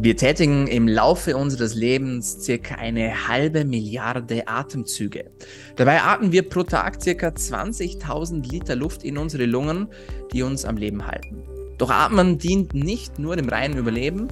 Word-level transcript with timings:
Wir 0.00 0.16
tätigen 0.16 0.68
im 0.68 0.86
Laufe 0.86 1.36
unseres 1.36 1.74
Lebens 1.74 2.44
circa 2.44 2.76
eine 2.76 3.26
halbe 3.26 3.64
Milliarde 3.64 4.46
Atemzüge. 4.46 5.28
Dabei 5.74 6.00
atmen 6.02 6.30
wir 6.30 6.48
pro 6.48 6.62
Tag 6.62 7.02
circa 7.02 7.30
20.000 7.30 8.48
Liter 8.48 8.76
Luft 8.76 9.02
in 9.02 9.18
unsere 9.18 9.44
Lungen, 9.44 9.88
die 10.32 10.44
uns 10.44 10.64
am 10.64 10.76
Leben 10.76 11.04
halten. 11.04 11.42
Doch 11.78 11.90
Atmen 11.90 12.38
dient 12.38 12.74
nicht 12.74 13.18
nur 13.18 13.34
dem 13.34 13.48
reinen 13.48 13.76
Überleben. 13.76 14.28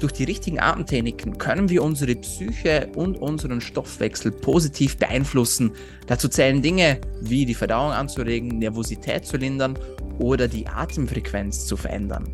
Durch 0.00 0.12
die 0.12 0.22
richtigen 0.22 0.60
Atemtechniken 0.60 1.38
können 1.38 1.68
wir 1.68 1.82
unsere 1.82 2.14
Psyche 2.14 2.88
und 2.94 3.18
unseren 3.18 3.60
Stoffwechsel 3.60 4.30
positiv 4.30 4.96
beeinflussen. 4.96 5.72
Dazu 6.06 6.28
zählen 6.28 6.62
Dinge 6.62 7.00
wie 7.20 7.44
die 7.46 7.54
Verdauung 7.54 7.90
anzuregen, 7.90 8.60
Nervosität 8.60 9.26
zu 9.26 9.38
lindern 9.38 9.76
oder 10.20 10.46
die 10.46 10.68
Atemfrequenz 10.68 11.66
zu 11.66 11.76
verändern. 11.76 12.32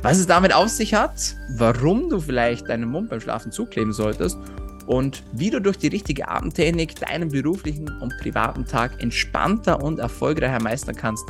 Was 0.00 0.18
es 0.18 0.28
damit 0.28 0.54
auf 0.54 0.68
sich 0.68 0.94
hat, 0.94 1.34
warum 1.56 2.08
du 2.08 2.20
vielleicht 2.20 2.68
deinen 2.68 2.88
Mund 2.88 3.10
beim 3.10 3.20
Schlafen 3.20 3.50
zukleben 3.50 3.92
solltest 3.92 4.38
und 4.86 5.24
wie 5.32 5.50
du 5.50 5.60
durch 5.60 5.76
die 5.76 5.88
richtige 5.88 6.28
Atemtechnik 6.28 6.94
deinen 7.00 7.30
beruflichen 7.30 7.88
und 8.00 8.16
privaten 8.18 8.64
Tag 8.64 9.02
entspannter 9.02 9.82
und 9.82 9.98
erfolgreicher 9.98 10.62
meistern 10.62 10.94
kannst, 10.94 11.24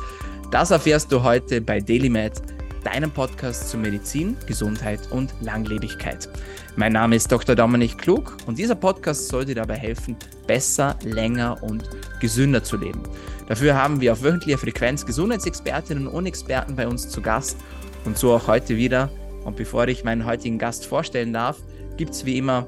das 0.50 0.70
erfährst 0.70 1.10
du 1.10 1.23
heute 1.23 1.62
bei 1.62 1.80
DailyMed, 1.80 2.42
deinem 2.84 3.10
Podcast 3.10 3.70
zu 3.70 3.78
Medizin, 3.78 4.36
Gesundheit 4.46 5.00
und 5.10 5.32
Langlebigkeit. 5.40 6.28
Mein 6.76 6.92
Name 6.92 7.16
ist 7.16 7.32
Dr. 7.32 7.54
Dominik 7.54 7.96
Klug 7.96 8.37
und 8.46 8.59
dieser 8.59 8.74
Podcast 8.74 9.28
soll 9.28 9.46
dir 9.46 9.54
dabei 9.54 9.76
helfen, 9.76 10.14
besser, 10.46 10.95
länger 11.04 11.62
und 11.62 11.88
gesünder 12.20 12.62
zu 12.62 12.76
leben. 12.76 13.02
Dafür 13.48 13.74
haben 13.74 14.00
wir 14.00 14.12
auf 14.12 14.23
wöchentlicher 14.23 14.59
Frequenz 14.59 15.06
Gesundheitsexpertinnen 15.06 16.06
und 16.06 16.26
Experten 16.26 16.76
bei 16.76 16.87
uns 16.87 17.09
zu 17.09 17.23
Gast 17.23 17.56
und 18.05 18.19
so 18.19 18.33
auch 18.33 18.47
heute 18.47 18.77
wieder. 18.77 19.11
Und 19.45 19.57
bevor 19.57 19.88
ich 19.88 20.05
meinen 20.05 20.25
heutigen 20.25 20.59
Gast 20.59 20.87
vorstellen 20.87 21.33
darf, 21.33 21.59
gibt 21.97 22.12
es 22.12 22.24
wie 22.24 22.38
immer 22.38 22.66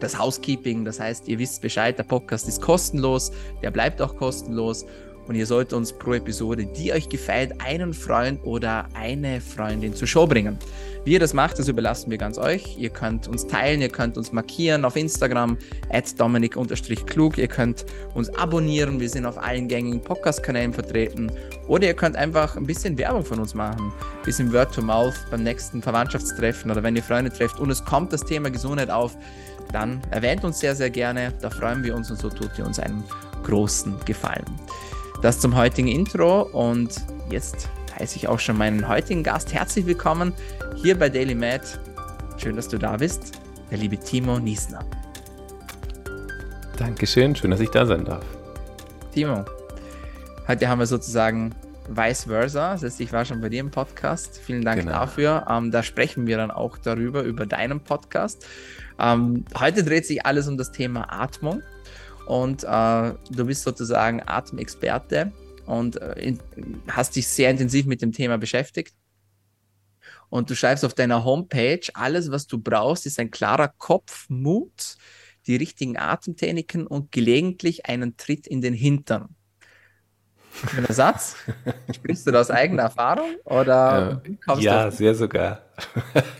das 0.00 0.18
Housekeeping. 0.18 0.84
Das 0.84 1.00
heißt, 1.00 1.28
ihr 1.28 1.38
wisst 1.38 1.62
Bescheid, 1.62 1.98
der 1.98 2.04
Podcast 2.04 2.48
ist 2.48 2.60
kostenlos, 2.60 3.32
der 3.62 3.70
bleibt 3.70 4.00
auch 4.02 4.16
kostenlos. 4.16 4.84
Und 5.26 5.34
ihr 5.34 5.46
sollt 5.46 5.72
uns 5.72 5.92
pro 5.92 6.14
Episode, 6.14 6.66
die 6.66 6.92
euch 6.92 7.08
gefällt, 7.08 7.60
einen 7.60 7.94
Freund 7.94 8.44
oder 8.44 8.86
eine 8.94 9.40
Freundin 9.40 9.94
zur 9.94 10.06
Show 10.06 10.26
bringen. 10.26 10.58
Wie 11.04 11.12
ihr 11.12 11.20
das 11.20 11.34
macht, 11.34 11.58
das 11.58 11.68
überlassen 11.68 12.10
wir 12.10 12.16
ganz 12.16 12.38
euch. 12.38 12.78
Ihr 12.78 12.88
könnt 12.88 13.28
uns 13.28 13.46
teilen, 13.46 13.82
ihr 13.82 13.90
könnt 13.90 14.16
uns 14.16 14.32
markieren 14.32 14.86
auf 14.86 14.96
Instagram, 14.96 15.58
at 15.90 16.18
dominik-klug. 16.18 17.36
Ihr 17.36 17.48
könnt 17.48 17.84
uns 18.14 18.30
abonnieren, 18.30 19.00
wir 19.00 19.08
sind 19.10 19.26
auf 19.26 19.36
allen 19.36 19.68
gängigen 19.68 20.00
Podcast-Kanälen 20.00 20.72
vertreten. 20.72 21.30
Oder 21.68 21.88
ihr 21.88 21.94
könnt 21.94 22.16
einfach 22.16 22.56
ein 22.56 22.66
bisschen 22.66 22.96
Werbung 22.96 23.24
von 23.24 23.38
uns 23.38 23.54
machen. 23.54 23.92
Ein 23.92 24.24
bisschen 24.24 24.52
Word 24.52 24.74
to 24.74 24.80
Mouth 24.80 25.14
beim 25.30 25.42
nächsten 25.42 25.82
Verwandtschaftstreffen 25.82 26.70
oder 26.70 26.82
wenn 26.82 26.96
ihr 26.96 27.02
Freunde 27.02 27.30
trefft 27.30 27.60
und 27.60 27.70
es 27.70 27.84
kommt 27.84 28.12
das 28.12 28.24
Thema 28.24 28.50
Gesundheit 28.50 28.90
auf, 28.90 29.16
dann 29.72 30.00
erwähnt 30.10 30.44
uns 30.44 30.60
sehr, 30.60 30.74
sehr 30.74 30.90
gerne. 30.90 31.34
Da 31.42 31.50
freuen 31.50 31.82
wir 31.84 31.94
uns 31.94 32.10
und 32.10 32.18
so 32.18 32.30
tut 32.30 32.50
ihr 32.58 32.64
uns 32.64 32.78
einen 32.78 33.04
großen 33.44 33.94
Gefallen. 34.06 34.44
Das 35.24 35.40
zum 35.40 35.56
heutigen 35.56 35.88
Intro 35.88 36.42
und 36.42 37.00
jetzt 37.30 37.70
heiße 37.98 38.16
ich 38.16 38.28
auch 38.28 38.38
schon 38.38 38.58
meinen 38.58 38.86
heutigen 38.86 39.22
Gast 39.22 39.54
herzlich 39.54 39.86
willkommen 39.86 40.34
hier 40.76 40.98
bei 40.98 41.08
Daily 41.08 41.34
Med. 41.34 41.62
Schön, 42.36 42.56
dass 42.56 42.68
du 42.68 42.76
da 42.76 42.98
bist, 42.98 43.32
der 43.70 43.78
liebe 43.78 43.96
Timo 43.96 44.38
Niesner. 44.38 44.84
Dankeschön, 46.76 47.34
schön, 47.34 47.52
dass 47.52 47.60
ich 47.60 47.70
da 47.70 47.86
sein 47.86 48.04
darf. 48.04 48.22
Timo, 49.14 49.46
heute 50.46 50.68
haben 50.68 50.80
wir 50.80 50.86
sozusagen 50.86 51.54
vice 51.88 52.24
versa. 52.24 52.72
Das 52.72 52.82
heißt, 52.82 53.00
ich 53.00 53.10
war 53.10 53.24
schon 53.24 53.40
bei 53.40 53.48
dir 53.48 53.60
im 53.60 53.70
Podcast. 53.70 54.38
Vielen 54.44 54.62
Dank 54.62 54.80
genau. 54.80 54.92
dafür. 54.92 55.46
Ähm, 55.48 55.70
da 55.70 55.82
sprechen 55.82 56.26
wir 56.26 56.36
dann 56.36 56.50
auch 56.50 56.76
darüber, 56.76 57.22
über 57.22 57.46
deinen 57.46 57.80
Podcast. 57.80 58.44
Ähm, 58.98 59.46
heute 59.58 59.84
dreht 59.84 60.04
sich 60.04 60.26
alles 60.26 60.48
um 60.48 60.58
das 60.58 60.70
Thema 60.70 61.10
Atmung. 61.10 61.62
Und 62.26 62.64
äh, 62.64 63.12
du 63.30 63.44
bist 63.46 63.62
sozusagen 63.62 64.22
Atemexperte 64.24 65.32
und 65.66 66.00
äh, 66.00 66.12
in, 66.20 66.40
hast 66.88 67.16
dich 67.16 67.28
sehr 67.28 67.50
intensiv 67.50 67.86
mit 67.86 68.02
dem 68.02 68.12
Thema 68.12 68.38
beschäftigt. 68.38 68.94
Und 70.30 70.50
du 70.50 70.56
schreibst 70.56 70.84
auf 70.84 70.94
deiner 70.94 71.24
Homepage, 71.24 71.80
alles, 71.94 72.30
was 72.30 72.46
du 72.46 72.58
brauchst, 72.58 73.06
ist 73.06 73.20
ein 73.20 73.30
klarer 73.30 73.68
Kopf, 73.68 74.26
Mut, 74.28 74.96
die 75.46 75.56
richtigen 75.56 75.96
Atemtechniken 75.96 76.86
und 76.86 77.12
gelegentlich 77.12 77.86
einen 77.86 78.16
Tritt 78.16 78.46
in 78.46 78.60
den 78.60 78.74
Hintern. 78.74 79.36
Schöner 80.70 80.92
Satz. 80.92 81.36
Sprichst 81.94 82.26
du 82.26 82.30
das 82.30 82.48
aus 82.48 82.56
eigener 82.56 82.84
Erfahrung? 82.84 83.36
Oder 83.44 84.22
ja, 84.46 84.58
ja 84.58 84.90
sehr 84.90 85.14
sogar. 85.14 85.62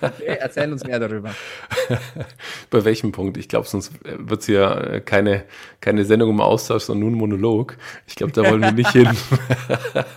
Okay, 0.00 0.36
erzähl 0.40 0.70
uns 0.72 0.84
mehr 0.84 1.00
darüber. 1.00 1.34
Bei 2.70 2.84
welchem 2.84 3.12
Punkt? 3.12 3.36
Ich 3.36 3.48
glaube, 3.48 3.66
sonst 3.66 3.92
wird 4.04 4.40
es 4.40 4.46
ja 4.46 5.00
keine, 5.00 5.44
keine 5.80 6.04
Sendung 6.04 6.30
im 6.30 6.40
Austausch, 6.40 6.84
sondern 6.84 7.08
nur 7.08 7.10
ein 7.10 7.18
Monolog. 7.18 7.76
Ich 8.06 8.14
glaube, 8.14 8.32
da 8.32 8.42
wollen 8.42 8.62
wir 8.62 8.72
nicht 8.72 8.92
hin. 8.92 9.10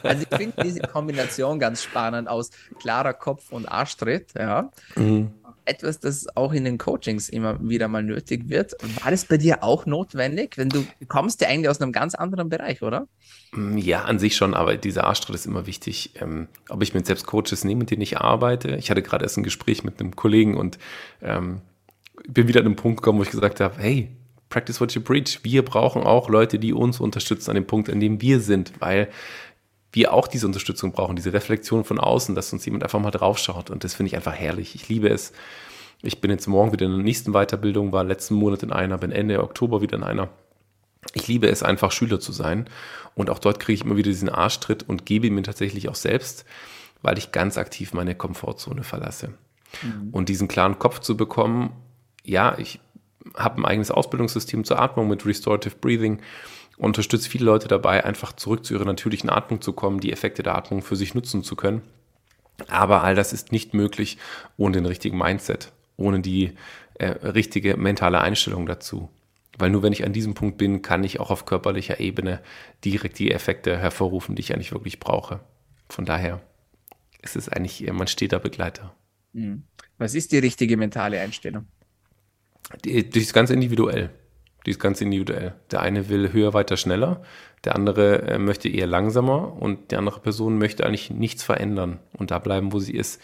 Also 0.04 0.26
ich 0.30 0.38
finde 0.38 0.64
diese 0.64 0.82
Kombination 0.82 1.60
ganz 1.60 1.84
spannend 1.84 2.28
aus 2.28 2.52
klarer 2.80 3.14
Kopf 3.14 3.52
und 3.52 3.66
Arschtritt. 3.66 4.34
Ja. 4.38 4.72
Mhm 4.96 5.32
etwas, 5.68 6.00
das 6.00 6.26
auch 6.36 6.54
in 6.54 6.64
den 6.64 6.78
Coachings 6.78 7.30
immer 7.30 7.58
wieder 7.62 7.88
mal 7.88 8.04
nötig 8.04 8.50
wird. 8.50 8.74
War 9.02 9.12
das 9.12 9.26
bei 9.26 9.38
dir 9.38 9.64
auch 9.64 9.86
notwendig? 9.86 10.58
Wenn 10.58 10.70
du 10.70 10.86
kommst 11.08 11.42
ja 11.42 11.50
eigentlich 11.50 11.70
aus 11.70 11.82
einem 11.82 11.92
ganz 11.92 12.16
anderen 12.16 12.50
Bereich, 12.50 12.82
oder? 12.82 13.08
Mm, 13.52 13.78
ja, 13.78 14.04
an 14.04 14.20
sich 14.20 14.36
schon, 14.36 14.54
aber 14.54 14.78
dieser 14.78 15.06
Arschtritt 15.06 15.36
ist 15.36 15.46
immer 15.46 15.68
wichtig. 15.68 16.12
Ähm, 16.16 16.48
ob 16.70 16.82
ich 16.82 16.94
mit 16.94 17.06
selbst 17.06 17.26
Coaches 17.26 17.64
nehme, 17.64 17.80
mit 17.80 17.92
denen 17.92 18.02
ich 18.02 18.18
arbeite. 18.18 18.76
Ich 18.76 18.90
hatte 18.90 19.02
gerade 19.08 19.24
erst 19.26 19.38
ein 19.38 19.44
Gespräch 19.44 19.84
mit 19.84 20.00
einem 20.00 20.16
Kollegen 20.16 20.56
und 20.56 20.78
ähm, 21.22 21.62
bin 22.28 22.48
wieder 22.48 22.60
an 22.60 22.66
den 22.66 22.76
Punkt 22.76 23.02
gekommen, 23.02 23.20
wo 23.20 23.24
ich 23.24 23.32
gesagt 23.32 23.60
habe, 23.60 23.76
hey, 23.78 24.10
practice 24.50 24.80
what 24.80 24.94
you 24.94 25.02
preach. 25.02 25.40
Wir 25.44 25.64
brauchen 25.64 26.04
auch 26.04 26.30
Leute, 26.30 26.60
die 26.60 26.74
uns 26.74 27.00
unterstützen 27.00 27.52
an 27.52 27.56
dem 27.56 27.68
Punkt, 27.68 27.90
an 27.90 28.00
dem 28.00 28.22
wir 28.22 28.40
sind, 28.40 28.74
weil 28.80 29.10
wir 29.92 30.14
auch 30.14 30.28
diese 30.28 30.46
Unterstützung 30.46 30.92
brauchen, 30.92 31.16
diese 31.16 31.34
Reflexion 31.34 31.84
von 31.84 32.00
außen, 32.00 32.36
dass 32.36 32.54
uns 32.54 32.66
jemand 32.66 32.84
einfach 32.84 33.00
mal 33.00 33.12
draufschaut. 33.12 33.70
Und 33.70 33.84
das 33.84 33.94
finde 33.94 34.10
ich 34.10 34.16
einfach 34.16 34.34
herrlich. 34.34 34.76
Ich 34.76 34.90
liebe 34.90 35.10
es. 35.10 35.34
Ich 36.04 36.22
bin 36.22 36.30
jetzt 36.30 36.48
morgen 36.48 36.72
wieder 36.72 36.86
in 36.86 36.92
der 36.92 37.02
nächsten 37.02 37.32
Weiterbildung, 37.32 37.92
war 37.92 38.04
letzten 38.04 38.36
Monat 38.36 38.62
in 38.62 38.72
einer, 38.72 38.98
bin 38.98 39.12
Ende 39.12 39.42
Oktober 39.42 39.82
wieder 39.82 39.98
in 39.98 40.04
einer. 40.04 40.30
Ich 41.14 41.28
liebe 41.28 41.48
es 41.48 41.64
einfach, 41.64 41.92
Schüler 41.92 42.20
zu 42.20 42.32
sein. 42.32 42.70
Und 43.16 43.30
auch 43.30 43.40
dort 43.40 43.60
kriege 43.60 43.76
ich 43.76 43.86
immer 43.86 43.98
wieder 43.98 44.12
diesen 44.12 44.30
Arschtritt 44.30 44.88
und 44.88 45.06
gebe 45.06 45.32
mir 45.32 45.42
tatsächlich 45.42 45.90
auch 45.90 45.96
selbst, 45.96 46.46
weil 47.02 47.18
ich 47.18 47.32
ganz 47.32 47.58
aktiv 47.58 47.94
meine 47.94 48.16
Komfortzone 48.16 48.84
verlasse. 48.84 49.34
Mhm. 49.84 50.10
Und 50.12 50.30
diesen 50.30 50.48
klaren 50.48 50.80
Kopf 50.80 51.00
zu 51.00 51.18
bekommen, 51.18 51.72
ja, 52.24 52.58
ich 52.58 52.80
habe 53.36 53.62
ein 53.62 53.66
eigenes 53.66 53.92
Ausbildungssystem 53.92 54.64
zur 54.64 54.80
Atmung 54.80 55.08
mit 55.08 55.26
Restorative 55.26 55.76
Breathing 55.76 56.22
unterstützt 56.78 57.28
viele 57.28 57.46
Leute 57.46 57.68
dabei, 57.68 58.06
einfach 58.06 58.34
zurück 58.34 58.64
zu 58.64 58.74
ihrer 58.76 58.86
natürlichen 58.86 59.30
Atmung 59.30 59.62
zu 59.62 59.74
kommen, 59.74 60.00
die 60.00 60.12
Effekte 60.12 60.44
der 60.44 60.56
Atmung 60.56 60.82
für 60.82 60.96
sich 60.96 61.16
nutzen 61.16 61.44
zu 61.44 61.56
können. 61.56 61.82
Aber 62.68 63.04
all 63.04 63.16
das 63.16 63.34
ist 63.34 63.52
nicht 63.52 63.74
möglich 63.74 64.18
ohne 64.58 64.74
den 64.74 64.86
richtigen 64.86 65.18
Mindset, 65.18 65.72
ohne 65.96 66.22
die 66.22 66.54
äh, 66.96 67.08
richtige 67.08 67.78
mentale 67.78 68.22
Einstellung 68.22 68.66
dazu. 68.66 69.10
Weil 69.58 69.72
nur 69.72 69.82
wenn 69.82 69.94
ich 69.94 70.06
an 70.06 70.14
diesem 70.14 70.36
Punkt 70.36 70.58
bin, 70.58 70.84
kann 70.84 71.04
ich 71.04 71.20
auch 71.20 71.32
auf 71.32 71.46
körperlicher 71.46 72.00
Ebene 72.00 72.42
direkt 72.86 73.18
die 73.18 73.32
Effekte 73.32 73.78
hervorrufen, 73.78 74.36
die 74.36 74.42
ich 74.42 74.54
eigentlich 74.54 74.72
wirklich 74.72 75.00
brauche. 75.00 75.40
Von 75.90 76.06
daher 76.06 76.42
ist 77.28 77.36
es 77.36 77.50
eigentlich, 77.50 77.92
man 77.92 78.08
steht 78.08 78.34
da 78.34 78.40
Begleiter. 78.40 78.96
Mhm. 79.34 79.64
Was 79.98 80.16
ist 80.16 80.32
die 80.32 80.40
richtige 80.40 80.78
mentale 80.78 81.20
Einstellung? 81.20 81.66
Die, 82.84 83.10
die 83.10 83.20
ist 83.20 83.34
ganz 83.34 83.50
individuell. 83.50 84.10
Die 84.66 84.72
ist 84.72 84.80
ganz 84.80 85.00
individuell. 85.00 85.56
Der 85.72 85.82
eine 85.82 86.10
will 86.10 86.34
höher, 86.34 86.54
weiter, 86.54 86.76
schneller. 86.76 87.24
Der 87.64 87.76
andere 87.76 88.24
äh, 88.24 88.38
möchte 88.38 88.70
eher 88.70 88.88
langsamer 88.88 89.54
und 89.62 89.92
die 89.92 89.96
andere 89.96 90.20
Person 90.20 90.58
möchte 90.58 90.86
eigentlich 90.86 91.10
nichts 91.10 91.44
verändern 91.44 92.00
und 92.14 92.32
da 92.32 92.40
bleiben, 92.40 92.74
wo 92.74 92.80
sie 92.80 92.94
ist. 92.94 93.22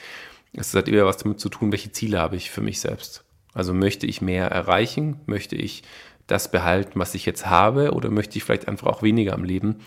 Es 0.54 0.74
hat 0.74 0.88
eher 0.88 1.06
was 1.06 1.18
damit 1.18 1.40
zu 1.40 1.50
tun, 1.50 1.72
welche 1.72 1.92
Ziele 1.92 2.20
habe 2.20 2.36
ich 2.36 2.52
für 2.52 2.62
mich 2.62 2.80
selbst. 2.80 3.26
Also 3.54 3.74
möchte 3.74 4.08
ich 4.08 4.22
mehr 4.22 4.48
erreichen? 4.48 5.20
Möchte 5.26 5.56
ich 5.56 5.84
das 6.28 6.50
behalten, 6.50 7.00
was 7.00 7.16
ich 7.16 7.26
jetzt 7.26 7.48
habe? 7.48 7.92
Oder 7.92 8.10
möchte 8.10 8.38
ich 8.38 8.44
vielleicht 8.44 8.68
einfach 8.68 8.88
auch 8.88 9.04
weniger 9.04 9.34
am 9.34 9.44
Leben, 9.44 9.80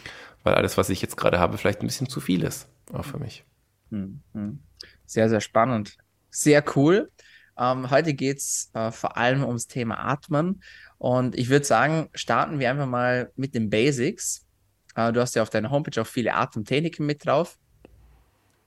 weil 0.44 0.54
alles, 0.54 0.76
was 0.76 0.90
ich 0.90 1.02
jetzt 1.02 1.16
gerade 1.16 1.38
habe, 1.38 1.58
vielleicht 1.58 1.80
ein 1.80 1.86
bisschen 1.86 2.08
zu 2.08 2.20
viel 2.20 2.42
ist, 2.42 2.68
auch 2.92 3.04
für 3.04 3.18
mich. 3.18 3.44
Hm, 3.90 4.20
hm. 4.32 4.58
Sehr, 5.04 5.28
sehr 5.28 5.40
spannend. 5.40 5.96
Sehr 6.30 6.64
cool. 6.76 7.10
Ähm, 7.58 7.90
heute 7.90 8.14
geht 8.14 8.38
es 8.38 8.70
äh, 8.74 8.90
vor 8.90 9.16
allem 9.16 9.44
ums 9.44 9.66
Thema 9.66 9.98
Atmen. 9.98 10.62
Und 10.98 11.36
ich 11.36 11.48
würde 11.48 11.64
sagen, 11.64 12.08
starten 12.14 12.58
wir 12.58 12.70
einfach 12.70 12.86
mal 12.86 13.32
mit 13.36 13.54
den 13.54 13.70
Basics. 13.70 14.46
Äh, 14.94 15.12
du 15.12 15.20
hast 15.20 15.34
ja 15.34 15.42
auf 15.42 15.50
deiner 15.50 15.70
Homepage 15.70 16.00
auch 16.00 16.06
viele 16.06 16.34
Atemtechniken 16.34 17.06
mit 17.06 17.24
drauf, 17.24 17.58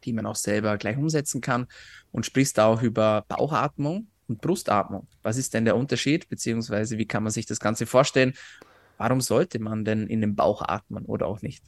die 0.03 0.13
man 0.13 0.25
auch 0.25 0.35
selber 0.35 0.77
gleich 0.77 0.97
umsetzen 0.97 1.41
kann 1.41 1.67
und 2.11 2.25
sprichst 2.25 2.59
auch 2.59 2.81
über 2.81 3.25
Bauchatmung 3.27 4.07
und 4.27 4.41
Brustatmung. 4.41 5.07
Was 5.21 5.37
ist 5.37 5.53
denn 5.53 5.65
der 5.65 5.75
Unterschied, 5.75 6.29
beziehungsweise 6.29 6.97
wie 6.97 7.05
kann 7.05 7.23
man 7.23 7.31
sich 7.31 7.45
das 7.45 7.59
Ganze 7.59 7.85
vorstellen? 7.85 8.33
Warum 8.97 9.21
sollte 9.21 9.59
man 9.59 9.85
denn 9.85 10.07
in 10.07 10.21
den 10.21 10.35
Bauch 10.35 10.61
atmen 10.61 11.05
oder 11.05 11.27
auch 11.27 11.41
nicht? 11.41 11.63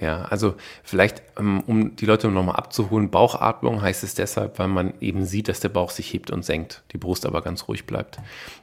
Ja, 0.00 0.22
also 0.22 0.54
vielleicht, 0.82 1.22
ähm, 1.38 1.62
um 1.66 1.94
die 1.94 2.06
Leute 2.06 2.28
nochmal 2.28 2.56
abzuholen, 2.56 3.10
Bauchatmung 3.10 3.82
heißt 3.82 4.02
es 4.02 4.14
deshalb, 4.14 4.58
weil 4.58 4.68
man 4.68 4.94
eben 5.00 5.26
sieht, 5.26 5.48
dass 5.48 5.60
der 5.60 5.68
Bauch 5.68 5.90
sich 5.90 6.12
hebt 6.12 6.30
und 6.30 6.42
senkt, 6.42 6.82
die 6.92 6.98
Brust 6.98 7.26
aber 7.26 7.42
ganz 7.42 7.68
ruhig 7.68 7.84
bleibt. 7.84 8.18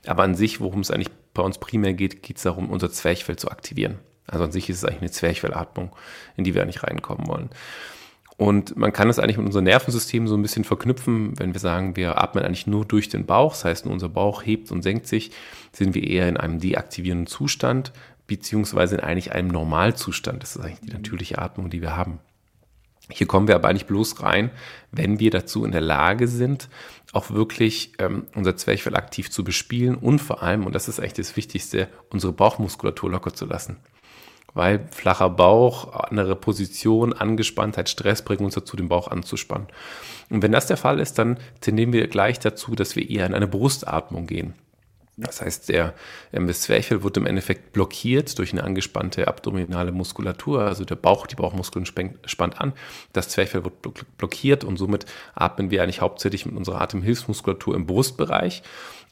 Aber 0.08 0.24
an 0.24 0.34
sich, 0.34 0.60
worum 0.60 0.80
es 0.80 0.90
eigentlich 0.90 1.12
bei 1.36 1.44
uns 1.44 1.60
primär 1.60 1.94
geht, 1.94 2.24
geht 2.24 2.38
es 2.38 2.44
darum, 2.44 2.72
unser 2.72 2.92
Zwerchfell 2.92 3.36
zu 3.36 3.52
aktivieren. 3.52 4.00
Also 4.26 4.46
an 4.46 4.52
sich 4.52 4.68
ist 4.70 4.78
es 4.78 4.86
eigentlich 4.86 5.02
eine 5.02 5.12
Zwerchfellatmung, 5.12 5.96
in 6.38 6.44
die 6.44 6.56
wir 6.56 6.64
eigentlich 6.64 6.84
reinkommen 6.84 7.28
wollen. 7.28 7.50
Und 8.38 8.76
man 8.76 8.94
kann 8.94 9.10
es 9.10 9.18
eigentlich 9.20 9.38
mit 9.38 9.48
unserem 9.48 9.66
Nervensystem 9.66 10.28
so 10.28 10.36
ein 10.36 10.42
bisschen 10.42 10.64
verknüpfen, 10.64 11.40
wenn 11.40 11.54
wir 11.54 11.60
sagen, 11.60 11.96
wir 11.96 12.22
atmen 12.22 12.44
eigentlich 12.44 12.68
nur 12.68 12.86
durch 12.86 13.10
den 13.10 13.26
Bauch, 13.26 13.54
das 13.54 13.66
heißt, 13.66 13.88
unser 13.88 14.10
Bauch 14.10 14.44
hebt 14.44 14.72
und 14.72 14.84
senkt 14.84 15.08
sich, 15.08 15.32
sind 15.72 15.96
wir 15.96 16.04
eher 16.04 16.30
in 16.30 16.38
einem 16.38 16.60
deaktivierenden 16.60 17.26
Zustand, 17.26 17.94
beziehungsweise 18.28 18.96
in 18.96 19.02
eigentlich 19.02 19.32
einem 19.32 19.48
Normalzustand. 19.48 20.44
Das 20.44 20.56
ist 20.56 20.62
eigentlich 20.62 20.82
die 20.82 20.94
natürliche 20.94 21.40
Atmung, 21.40 21.70
die 21.70 21.82
wir 21.82 21.96
haben. 21.96 22.20
Hier 23.10 23.26
kommen 23.26 23.48
wir 23.48 23.56
aber 23.56 23.70
eigentlich 23.70 23.86
bloß 23.86 24.22
rein, 24.22 24.52
wenn 24.92 25.20
wir 25.20 25.32
dazu 25.32 25.64
in 25.64 25.72
der 25.72 25.82
Lage 25.82 26.28
sind, 26.28 26.68
auch 27.14 27.32
wirklich 27.32 27.94
ähm, 28.00 28.28
unser 28.36 28.58
Zwerchfell 28.58 28.96
aktiv 28.96 29.32
zu 29.32 29.46
bespielen 29.46 29.96
und 29.96 30.20
vor 30.20 30.44
allem, 30.44 30.66
und 30.66 30.76
das 30.76 30.90
ist 30.90 31.00
eigentlich 31.00 31.14
das 31.14 31.38
Wichtigste, 31.38 31.88
unsere 32.10 32.34
Bauchmuskulatur 32.34 33.10
locker 33.10 33.34
zu 33.34 33.46
lassen. 33.46 33.78
Weil 34.54 34.88
flacher 34.92 35.30
Bauch, 35.30 35.94
andere 35.94 36.36
Position, 36.36 37.14
Angespanntheit, 37.14 37.90
Stress 37.90 38.24
bringen 38.24 38.44
uns 38.44 38.56
dazu, 38.56 38.76
den 38.76 38.90
Bauch 38.90 39.08
anzuspannen. 39.08 39.68
Und 40.30 40.42
wenn 40.42 40.52
das 40.52 40.68
der 40.68 40.78
Fall 40.78 41.00
ist, 41.00 41.18
dann 41.18 41.38
tendieren 41.62 41.94
wir 41.94 42.08
gleich 42.08 42.40
dazu, 42.40 42.76
dass 42.76 42.96
wir 42.96 43.10
eher 43.10 43.26
in 43.26 43.34
eine 43.34 43.48
Brustatmung 43.48 44.28
gehen. 44.28 44.56
Das 45.20 45.42
heißt, 45.42 45.70
der 45.70 45.96
das 46.32 46.62
Zwerchfell 46.62 47.02
wird 47.02 47.18
im 47.18 47.26
Endeffekt 47.26 47.74
blockiert 47.74 48.38
durch 48.38 48.52
eine 48.54 48.64
angespannte 48.64 49.28
abdominale 49.28 49.92
Muskulatur. 49.92 50.62
Also 50.62 50.86
der 50.86 50.96
Bauch, 50.96 51.26
die 51.26 51.34
Bauchmuskeln 51.34 51.88
spannt 51.88 52.62
an. 52.62 52.74
Das 53.14 53.30
Zwerchfell 53.30 53.64
wird 53.64 53.82
blockiert 54.20 54.64
und 54.64 54.78
somit 54.78 55.08
atmen 55.34 55.72
wir 55.72 55.82
eigentlich 55.82 56.02
hauptsächlich 56.02 56.46
mit 56.46 56.56
unserer 56.56 56.82
Atemhilfsmuskulatur 56.82 57.76
im 57.76 57.88
Brustbereich. 57.88 58.62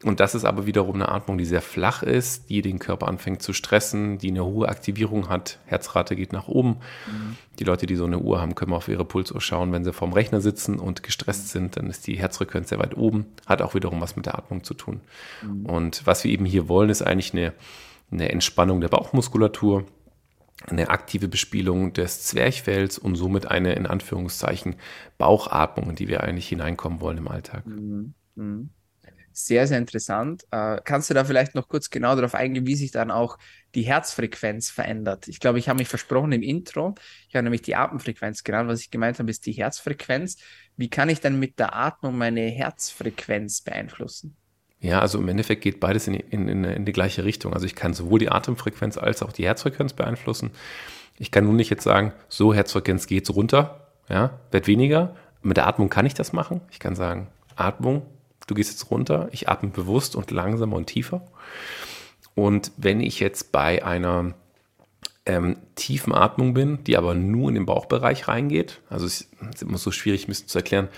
Und 0.03 0.19
das 0.19 0.35
ist 0.35 0.43
aber 0.43 0.65
wiederum 0.65 0.95
eine 0.95 1.09
Atmung, 1.09 1.37
die 1.37 1.45
sehr 1.45 1.61
flach 1.61 2.03
ist, 2.03 2.49
die 2.49 2.61
den 2.61 2.79
Körper 2.79 3.07
anfängt 3.07 3.41
zu 3.41 3.53
stressen, 3.53 4.17
die 4.17 4.29
eine 4.29 4.43
hohe 4.43 4.67
Aktivierung 4.67 5.29
hat. 5.29 5.59
Herzrate 5.65 6.15
geht 6.15 6.33
nach 6.33 6.47
oben. 6.47 6.77
Mhm. 7.07 7.37
Die 7.59 7.63
Leute, 7.63 7.85
die 7.85 7.95
so 7.95 8.05
eine 8.05 8.19
Uhr 8.19 8.41
haben, 8.41 8.55
können 8.55 8.73
auf 8.73 8.89
ihre 8.89 9.05
Pulsuhr 9.05 9.39
schauen. 9.39 9.71
Wenn 9.71 9.85
sie 9.85 9.93
vorm 9.93 10.13
Rechner 10.13 10.41
sitzen 10.41 10.79
und 10.79 11.01
gestresst 11.01 11.49
sind, 11.49 11.77
dann 11.77 11.89
ist 11.89 12.07
die 12.07 12.17
Herzfrequenz 12.17 12.69
sehr 12.69 12.79
weit 12.79 12.97
oben. 12.97 13.25
Hat 13.45 13.61
auch 13.61 13.73
wiederum 13.73 14.01
was 14.01 14.15
mit 14.17 14.25
der 14.25 14.37
Atmung 14.37 14.63
zu 14.63 14.73
tun. 14.73 14.99
Mhm. 15.41 15.65
Und 15.65 16.05
was 16.05 16.23
wir 16.23 16.31
eben 16.31 16.45
hier 16.45 16.67
wollen, 16.67 16.89
ist 16.89 17.01
eigentlich 17.01 17.33
eine, 17.33 17.53
eine 18.11 18.29
Entspannung 18.29 18.81
der 18.81 18.89
Bauchmuskulatur 18.89 19.85
eine 20.67 20.89
aktive 20.89 21.27
Bespielung 21.27 21.93
des 21.93 22.23
Zwerchfells 22.23 22.97
und 22.97 23.15
somit 23.15 23.45
eine 23.45 23.73
in 23.73 23.85
Anführungszeichen 23.85 24.75
Bauchatmung, 25.17 25.91
in 25.91 25.95
die 25.95 26.07
wir 26.07 26.23
eigentlich 26.23 26.47
hineinkommen 26.47 27.01
wollen 27.01 27.17
im 27.17 27.27
Alltag. 27.27 27.65
Mhm. 27.67 28.13
Sehr, 29.37 29.67
sehr 29.67 29.79
interessant. 29.79 30.45
Äh, 30.51 30.79
kannst 30.85 31.09
du 31.09 31.13
da 31.13 31.25
vielleicht 31.25 31.55
noch 31.55 31.67
kurz 31.67 31.89
genau 31.89 32.15
darauf 32.15 32.35
eingehen, 32.35 32.65
wie 32.65 32.75
sich 32.75 32.91
dann 32.91 33.11
auch 33.11 33.37
die 33.75 33.81
Herzfrequenz 33.81 34.69
verändert? 34.69 35.27
Ich 35.27 35.41
glaube, 35.41 35.59
ich 35.59 35.67
habe 35.67 35.79
mich 35.79 35.89
versprochen 35.89 36.31
im 36.31 36.41
Intro. 36.41 36.95
Ich 37.27 37.35
habe 37.35 37.43
nämlich 37.43 37.61
die 37.61 37.75
Atemfrequenz 37.75 38.45
genannt. 38.45 38.69
Was 38.69 38.79
ich 38.79 38.91
gemeint 38.91 39.19
habe, 39.19 39.29
ist 39.29 39.45
die 39.45 39.51
Herzfrequenz. 39.51 40.37
Wie 40.77 40.89
kann 40.89 41.09
ich 41.09 41.19
dann 41.19 41.37
mit 41.37 41.59
der 41.59 41.75
Atmung 41.75 42.17
meine 42.17 42.43
Herzfrequenz 42.43 43.59
beeinflussen? 43.59 44.37
Ja, 44.79 45.01
also 45.01 45.19
im 45.19 45.27
Endeffekt 45.27 45.63
geht 45.63 45.81
beides 45.81 46.07
in, 46.07 46.13
in, 46.13 46.47
in, 46.47 46.63
in 46.63 46.85
die 46.85 46.93
gleiche 46.93 47.25
Richtung. 47.25 47.53
Also 47.53 47.65
ich 47.65 47.75
kann 47.75 47.93
sowohl 47.93 48.19
die 48.19 48.31
Atemfrequenz 48.31 48.97
als 48.97 49.21
auch 49.21 49.33
die 49.33 49.43
Herzfrequenz 49.43 49.91
beeinflussen. 49.91 50.51
Ich 51.17 51.29
kann 51.29 51.43
nun 51.43 51.57
nicht 51.57 51.69
jetzt 51.69 51.83
sagen, 51.83 52.13
so 52.29 52.53
Herzfrequenz 52.53 53.05
geht's 53.05 53.35
runter, 53.35 53.91
ja, 54.07 54.39
wird 54.51 54.67
weniger. 54.67 55.13
Mit 55.41 55.57
der 55.57 55.67
Atmung 55.67 55.89
kann 55.89 56.05
ich 56.05 56.13
das 56.13 56.31
machen. 56.31 56.61
Ich 56.71 56.79
kann 56.79 56.95
sagen, 56.95 57.27
Atmung 57.57 58.03
du 58.47 58.53
gehst 58.53 58.71
jetzt 58.71 58.91
runter, 58.91 59.29
ich 59.31 59.49
atme 59.49 59.69
bewusst 59.69 60.15
und 60.15 60.31
langsamer 60.31 60.75
und 60.75 60.87
tiefer. 60.87 61.21
Und 62.35 62.71
wenn 62.77 62.99
ich 62.99 63.19
jetzt 63.19 63.51
bei 63.51 63.83
einer 63.83 64.33
ähm, 65.25 65.57
tiefen 65.75 66.13
Atmung 66.13 66.53
bin, 66.53 66.83
die 66.83 66.97
aber 66.97 67.15
nur 67.15 67.49
in 67.49 67.55
den 67.55 67.65
Bauchbereich 67.65 68.27
reingeht, 68.27 68.81
also 68.89 69.05
es 69.05 69.27
ist 69.53 69.61
immer 69.61 69.77
so 69.77 69.91
schwierig 69.91 70.25
ein 70.25 70.27
bisschen 70.27 70.47
zu 70.47 70.59
erklären, 70.59 70.89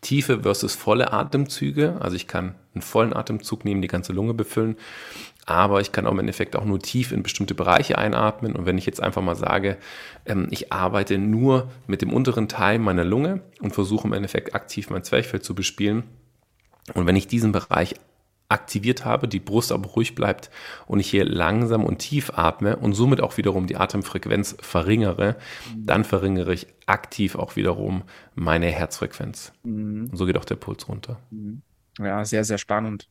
tiefe 0.00 0.40
versus 0.42 0.74
volle 0.74 1.12
Atemzüge, 1.12 1.96
also 2.00 2.16
ich 2.16 2.26
kann 2.26 2.54
einen 2.74 2.82
vollen 2.82 3.14
Atemzug 3.14 3.64
nehmen, 3.64 3.82
die 3.82 3.88
ganze 3.88 4.12
Lunge 4.12 4.34
befüllen, 4.34 4.76
aber 5.46 5.80
ich 5.80 5.92
kann 5.92 6.06
auch 6.06 6.12
im 6.12 6.18
Endeffekt 6.18 6.56
auch 6.56 6.64
nur 6.64 6.80
tief 6.80 7.12
in 7.12 7.22
bestimmte 7.22 7.54
Bereiche 7.54 7.96
einatmen. 7.96 8.56
Und 8.56 8.66
wenn 8.66 8.78
ich 8.78 8.86
jetzt 8.86 9.00
einfach 9.00 9.22
mal 9.22 9.36
sage, 9.36 9.78
ähm, 10.26 10.48
ich 10.50 10.72
arbeite 10.72 11.18
nur 11.18 11.70
mit 11.86 12.02
dem 12.02 12.12
unteren 12.12 12.48
Teil 12.48 12.80
meiner 12.80 13.04
Lunge 13.04 13.42
und 13.60 13.72
versuche 13.72 14.08
im 14.08 14.12
Endeffekt 14.12 14.56
aktiv 14.56 14.90
mein 14.90 15.04
Zwerchfell 15.04 15.40
zu 15.40 15.54
bespielen, 15.54 16.02
und 16.94 17.06
wenn 17.06 17.16
ich 17.16 17.26
diesen 17.26 17.52
Bereich 17.52 17.96
aktiviert 18.48 19.04
habe, 19.04 19.26
die 19.26 19.40
Brust 19.40 19.72
aber 19.72 19.88
ruhig 19.88 20.14
bleibt 20.14 20.50
und 20.86 21.00
ich 21.00 21.10
hier 21.10 21.24
langsam 21.24 21.84
und 21.84 21.98
tief 21.98 22.30
atme 22.34 22.76
und 22.76 22.92
somit 22.92 23.20
auch 23.20 23.36
wiederum 23.36 23.66
die 23.66 23.76
Atemfrequenz 23.76 24.56
verringere, 24.60 25.36
dann 25.76 26.04
verringere 26.04 26.54
ich 26.54 26.68
aktiv 26.86 27.34
auch 27.34 27.56
wiederum 27.56 28.04
meine 28.34 28.66
Herzfrequenz. 28.66 29.52
Mhm. 29.64 30.10
Und 30.10 30.16
so 30.16 30.26
geht 30.26 30.38
auch 30.38 30.44
der 30.44 30.56
Puls 30.56 30.88
runter. 30.88 31.18
Mhm. 31.30 31.62
Ja, 31.98 32.24
sehr, 32.24 32.44
sehr 32.44 32.58
spannend. 32.58 33.08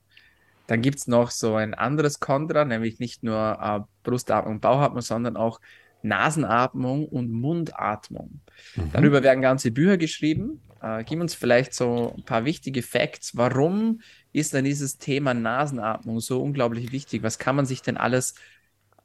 Dann 0.67 0.81
gibt 0.81 0.99
es 0.99 1.07
noch 1.07 1.31
so 1.31 1.55
ein 1.55 1.73
anderes 1.73 2.19
Kontra, 2.19 2.65
nämlich 2.65 2.99
nicht 2.99 3.23
nur 3.23 3.59
äh, 3.61 3.81
Brustatmung, 4.03 4.59
Bauchatmung, 4.61 5.01
sondern 5.01 5.37
auch 5.37 5.59
Nasenatmung 6.05 7.07
und 7.07 7.31
Mundatmung. 7.31 8.41
Mhm. 8.75 8.91
Darüber 8.93 9.23
werden 9.23 9.41
ganze 9.41 9.71
Bücher 9.71 9.97
geschrieben. 9.97 10.61
Äh, 10.81 11.03
gib 11.03 11.19
uns 11.19 11.33
vielleicht 11.33 11.73
so 11.73 12.13
ein 12.15 12.23
paar 12.23 12.45
wichtige 12.45 12.81
Facts. 12.81 13.35
Warum 13.35 14.01
ist 14.33 14.53
denn 14.53 14.65
dieses 14.65 14.97
Thema 14.97 15.33
Nasenatmung 15.33 16.19
so 16.19 16.41
unglaublich 16.41 16.91
wichtig? 16.91 17.23
Was 17.23 17.39
kann 17.39 17.55
man 17.55 17.65
sich 17.65 17.81
denn 17.81 17.97
alles, 17.97 18.35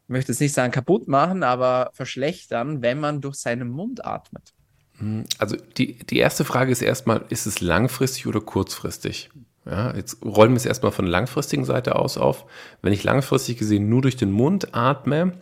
ich 0.05 0.09
möchte 0.09 0.33
jetzt 0.33 0.41
nicht 0.41 0.55
sagen 0.55 0.73
kaputt 0.73 1.09
machen, 1.09 1.43
aber 1.43 1.91
verschlechtern, 1.95 2.83
wenn 2.83 3.01
man 3.01 3.21
durch 3.21 3.37
seinen 3.37 3.71
Mund 3.71 4.05
atmet? 4.05 4.53
Hm, 4.99 5.25
also 5.39 5.57
die, 5.57 5.99
die 5.99 6.19
erste 6.19 6.45
Frage 6.45 6.71
ist 6.71 6.83
erstmal, 6.83 7.25
ist 7.31 7.47
es 7.47 7.61
langfristig 7.61 8.27
oder 8.27 8.41
kurzfristig? 8.41 9.31
Ja, 9.67 9.95
jetzt 9.95 10.25
rollen 10.25 10.53
wir 10.53 10.57
es 10.57 10.67
erstmal 10.67 10.93
von 10.93 11.05
der 11.05 11.13
langfristigen 11.13 11.65
Seite 11.65 11.97
aus 11.97 12.19
auf. 12.19 12.47
Wenn 12.83 12.93
ich 12.93 13.05
langfristig 13.05 13.59
gesehen 13.59 13.89
nur 13.89 14.03
durch 14.03 14.17
den 14.17 14.33
Mund 14.33 14.75
atme, 14.75 15.33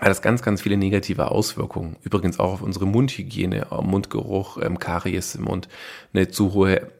hat 0.00 0.08
das 0.08 0.22
ganz, 0.22 0.42
ganz 0.42 0.62
viele 0.62 0.76
negative 0.76 1.30
Auswirkungen. 1.30 1.96
Übrigens 2.02 2.38
auch 2.38 2.54
auf 2.54 2.62
unsere 2.62 2.86
Mundhygiene, 2.86 3.66
Mundgeruch, 3.82 4.58
ähm, 4.60 4.78
Karies 4.78 5.34
im 5.36 5.44
Mund, 5.44 5.68
eine 6.12 6.28
zu 6.28 6.52
hohe 6.52 6.90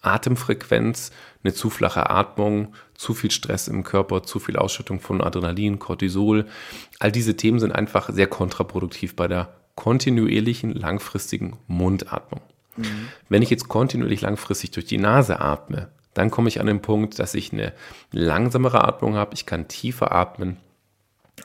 Atemfrequenz, 0.00 1.10
eine 1.42 1.52
zu 1.52 1.70
flache 1.70 2.08
Atmung, 2.08 2.74
zu 2.94 3.14
viel 3.14 3.30
Stress 3.30 3.68
im 3.68 3.84
Körper, 3.84 4.22
zu 4.22 4.38
viel 4.38 4.56
Ausschüttung 4.56 5.00
von 5.00 5.20
Adrenalin, 5.20 5.78
Cortisol. 5.78 6.46
All 6.98 7.12
diese 7.12 7.36
Themen 7.36 7.58
sind 7.58 7.72
einfach 7.72 8.08
sehr 8.10 8.26
kontraproduktiv 8.26 9.16
bei 9.16 9.28
der 9.28 9.54
kontinuierlichen, 9.74 10.72
langfristigen 10.72 11.56
Mundatmung. 11.66 12.40
Mhm. 12.76 13.08
Wenn 13.28 13.42
ich 13.42 13.50
jetzt 13.50 13.68
kontinuierlich 13.68 14.22
langfristig 14.22 14.70
durch 14.70 14.86
die 14.86 14.98
Nase 14.98 15.40
atme, 15.40 15.88
dann 16.14 16.30
komme 16.30 16.48
ich 16.48 16.60
an 16.60 16.66
den 16.66 16.82
Punkt, 16.82 17.18
dass 17.18 17.34
ich 17.34 17.52
eine 17.52 17.72
langsamere 18.10 18.82
Atmung 18.84 19.14
habe, 19.14 19.34
ich 19.34 19.46
kann 19.46 19.68
tiefer 19.68 20.10
atmen, 20.10 20.56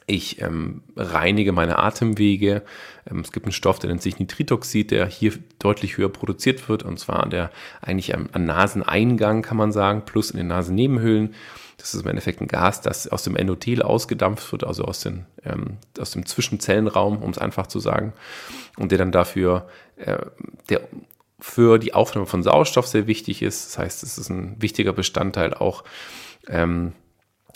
ich 0.08 0.42
ähm, 0.42 0.82
reinige 0.96 1.52
meine 1.52 1.80
Atemwege. 1.80 2.64
Ähm, 3.10 3.20
es 3.20 3.32
gibt 3.32 3.46
einen 3.46 3.54
Stoff, 3.54 3.80
der 3.80 3.90
nennt 3.90 4.02
sich 4.02 4.20
Nitritoxid, 4.20 4.92
der 4.92 5.08
hier 5.08 5.34
deutlich 5.60 5.98
höher 5.98 6.10
produziert 6.10 6.68
wird, 6.70 6.84
und 6.84 7.00
zwar 7.00 7.24
an 7.24 7.30
der 7.30 7.52
eigentlich 7.82 8.14
am, 8.14 8.30
am 8.32 8.46
Naseneingang, 8.46 9.42
kann 9.42 9.58
man 9.58 9.72
sagen, 9.72 10.04
plus 10.06 10.32
in 10.32 10.38
den 10.38 10.48
Nasennebenhöhlen. 10.48 11.34
Das 11.78 11.94
ist 11.94 12.02
im 12.02 12.08
Endeffekt 12.08 12.40
ein 12.40 12.48
Gas, 12.48 12.82
das 12.82 13.08
aus 13.08 13.24
dem 13.24 13.36
Endothel 13.36 13.82
ausgedampft 13.82 14.52
wird, 14.52 14.64
also 14.64 14.86
aus, 14.86 15.02
den, 15.02 15.26
ähm, 15.44 15.78
aus 16.00 16.12
dem 16.12 16.26
Zwischenzellenraum, 16.26 17.22
um 17.22 17.32
es 17.32 17.38
einfach 17.38 17.68
zu 17.68 17.80
sagen, 17.80 18.14
und 18.78 18.92
der 18.92 19.00
dann 19.00 19.12
dafür, 19.12 19.68
äh, 19.98 20.18
der 20.70 20.82
für 21.40 21.78
die 21.78 21.94
Aufnahme 21.94 22.26
von 22.26 22.42
Sauerstoff 22.42 22.88
sehr 22.88 23.06
wichtig 23.06 23.42
ist. 23.42 23.68
Das 23.68 23.78
heißt, 23.78 24.04
es 24.04 24.18
ist 24.18 24.30
ein 24.30 24.56
wichtiger 24.62 24.94
Bestandteil 24.94 25.54
auch 25.54 25.84
ähm, 26.48 26.94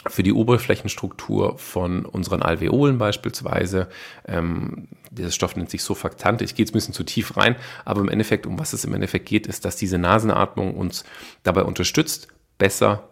für 0.09 0.23
die 0.23 0.33
Oberflächenstruktur 0.33 1.57
von 1.57 2.05
unseren 2.05 2.41
Alveolen 2.41 2.97
beispielsweise. 2.97 3.89
Ähm, 4.27 4.87
dieser 5.11 5.31
Stoff 5.31 5.55
nennt 5.55 5.69
sich 5.69 5.83
Surfaktant. 5.83 6.41
Ich 6.41 6.55
gehe 6.55 6.63
jetzt 6.63 6.71
ein 6.71 6.73
bisschen 6.73 6.93
zu 6.93 7.03
tief 7.03 7.37
rein, 7.37 7.55
aber 7.85 8.01
im 8.01 8.09
Endeffekt, 8.09 8.45
um 8.45 8.59
was 8.59 8.73
es 8.73 8.85
im 8.85 8.93
Endeffekt 8.93 9.27
geht, 9.27 9.47
ist, 9.47 9.65
dass 9.65 9.75
diese 9.75 9.97
Nasenatmung 9.97 10.75
uns 10.75 11.03
dabei 11.43 11.63
unterstützt, 11.63 12.27
besser 12.57 13.09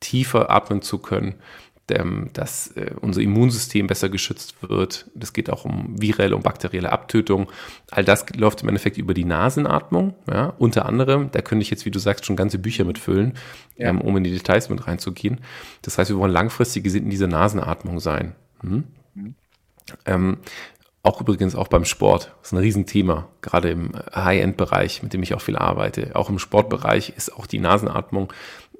tiefer 0.00 0.50
atmen 0.50 0.82
zu 0.82 0.98
können, 0.98 1.36
ähm, 1.92 2.30
dass 2.32 2.68
äh, 2.76 2.92
unser 3.00 3.20
Immunsystem 3.20 3.86
besser 3.86 4.08
geschützt 4.08 4.56
wird. 4.62 5.06
Das 5.14 5.32
geht 5.32 5.50
auch 5.50 5.64
um 5.64 6.00
virelle 6.00 6.34
und 6.34 6.42
bakterielle 6.42 6.90
Abtötung. 6.90 7.50
All 7.90 8.04
das 8.04 8.26
läuft 8.34 8.62
im 8.62 8.68
Endeffekt 8.68 8.98
über 8.98 9.14
die 9.14 9.24
Nasenatmung. 9.24 10.14
Ja? 10.28 10.54
Unter 10.58 10.86
anderem, 10.86 11.30
da 11.32 11.42
könnte 11.42 11.62
ich 11.62 11.70
jetzt, 11.70 11.84
wie 11.86 11.90
du 11.90 11.98
sagst, 11.98 12.26
schon 12.26 12.36
ganze 12.36 12.58
Bücher 12.58 12.84
mitfüllen, 12.84 13.34
ja. 13.76 13.88
ähm, 13.88 14.00
um 14.00 14.16
in 14.16 14.24
die 14.24 14.32
Details 14.32 14.68
mit 14.68 14.86
reinzugehen. 14.86 15.40
Das 15.82 15.98
heißt, 15.98 16.10
wir 16.10 16.18
wollen 16.18 16.32
langfristig 16.32 16.84
gesehen 16.84 17.04
in 17.04 17.10
dieser 17.10 17.28
Nasenatmung 17.28 18.00
sein. 18.00 18.34
Hm? 18.60 18.84
Mhm. 19.14 19.34
Ähm, 20.06 20.38
auch 21.02 21.20
übrigens 21.20 21.56
auch 21.56 21.68
beim 21.68 21.84
Sport. 21.84 22.32
Das 22.40 22.48
ist 22.48 22.52
ein 22.52 22.58
Riesenthema, 22.58 23.28
gerade 23.40 23.70
im 23.70 23.92
High-End-Bereich, 24.14 25.02
mit 25.02 25.12
dem 25.12 25.22
ich 25.22 25.34
auch 25.34 25.40
viel 25.40 25.56
arbeite. 25.56 26.14
Auch 26.14 26.30
im 26.30 26.38
Sportbereich 26.38 27.12
ist 27.16 27.36
auch 27.36 27.46
die 27.46 27.58
Nasenatmung 27.58 28.32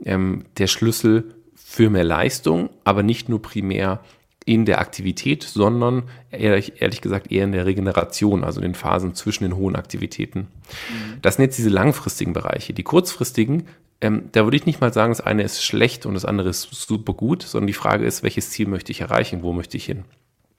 ähm, 0.04 0.44
der 0.58 0.68
Schlüssel 0.68 1.34
für 1.72 1.88
mehr 1.88 2.04
Leistung, 2.04 2.68
aber 2.84 3.02
nicht 3.02 3.30
nur 3.30 3.40
primär 3.40 4.00
in 4.44 4.66
der 4.66 4.78
Aktivität, 4.78 5.42
sondern 5.42 6.02
ehrlich, 6.30 6.82
ehrlich, 6.82 7.00
gesagt 7.00 7.32
eher 7.32 7.44
in 7.44 7.52
der 7.52 7.64
Regeneration, 7.64 8.44
also 8.44 8.60
in 8.60 8.64
den 8.64 8.74
Phasen 8.74 9.14
zwischen 9.14 9.44
den 9.44 9.56
hohen 9.56 9.74
Aktivitäten. 9.74 10.40
Mhm. 10.40 11.22
Das 11.22 11.36
sind 11.36 11.46
jetzt 11.46 11.56
diese 11.56 11.70
langfristigen 11.70 12.34
Bereiche. 12.34 12.74
Die 12.74 12.82
kurzfristigen, 12.82 13.68
ähm, 14.02 14.28
da 14.32 14.44
würde 14.44 14.58
ich 14.58 14.66
nicht 14.66 14.82
mal 14.82 14.92
sagen, 14.92 15.12
das 15.12 15.22
eine 15.22 15.44
ist 15.44 15.64
schlecht 15.64 16.04
und 16.04 16.12
das 16.12 16.26
andere 16.26 16.50
ist 16.50 16.68
super 16.74 17.14
gut, 17.14 17.42
sondern 17.42 17.68
die 17.68 17.72
Frage 17.72 18.04
ist, 18.04 18.22
welches 18.22 18.50
Ziel 18.50 18.68
möchte 18.68 18.92
ich 18.92 19.00
erreichen, 19.00 19.42
wo 19.42 19.54
möchte 19.54 19.78
ich 19.78 19.86
hin? 19.86 20.04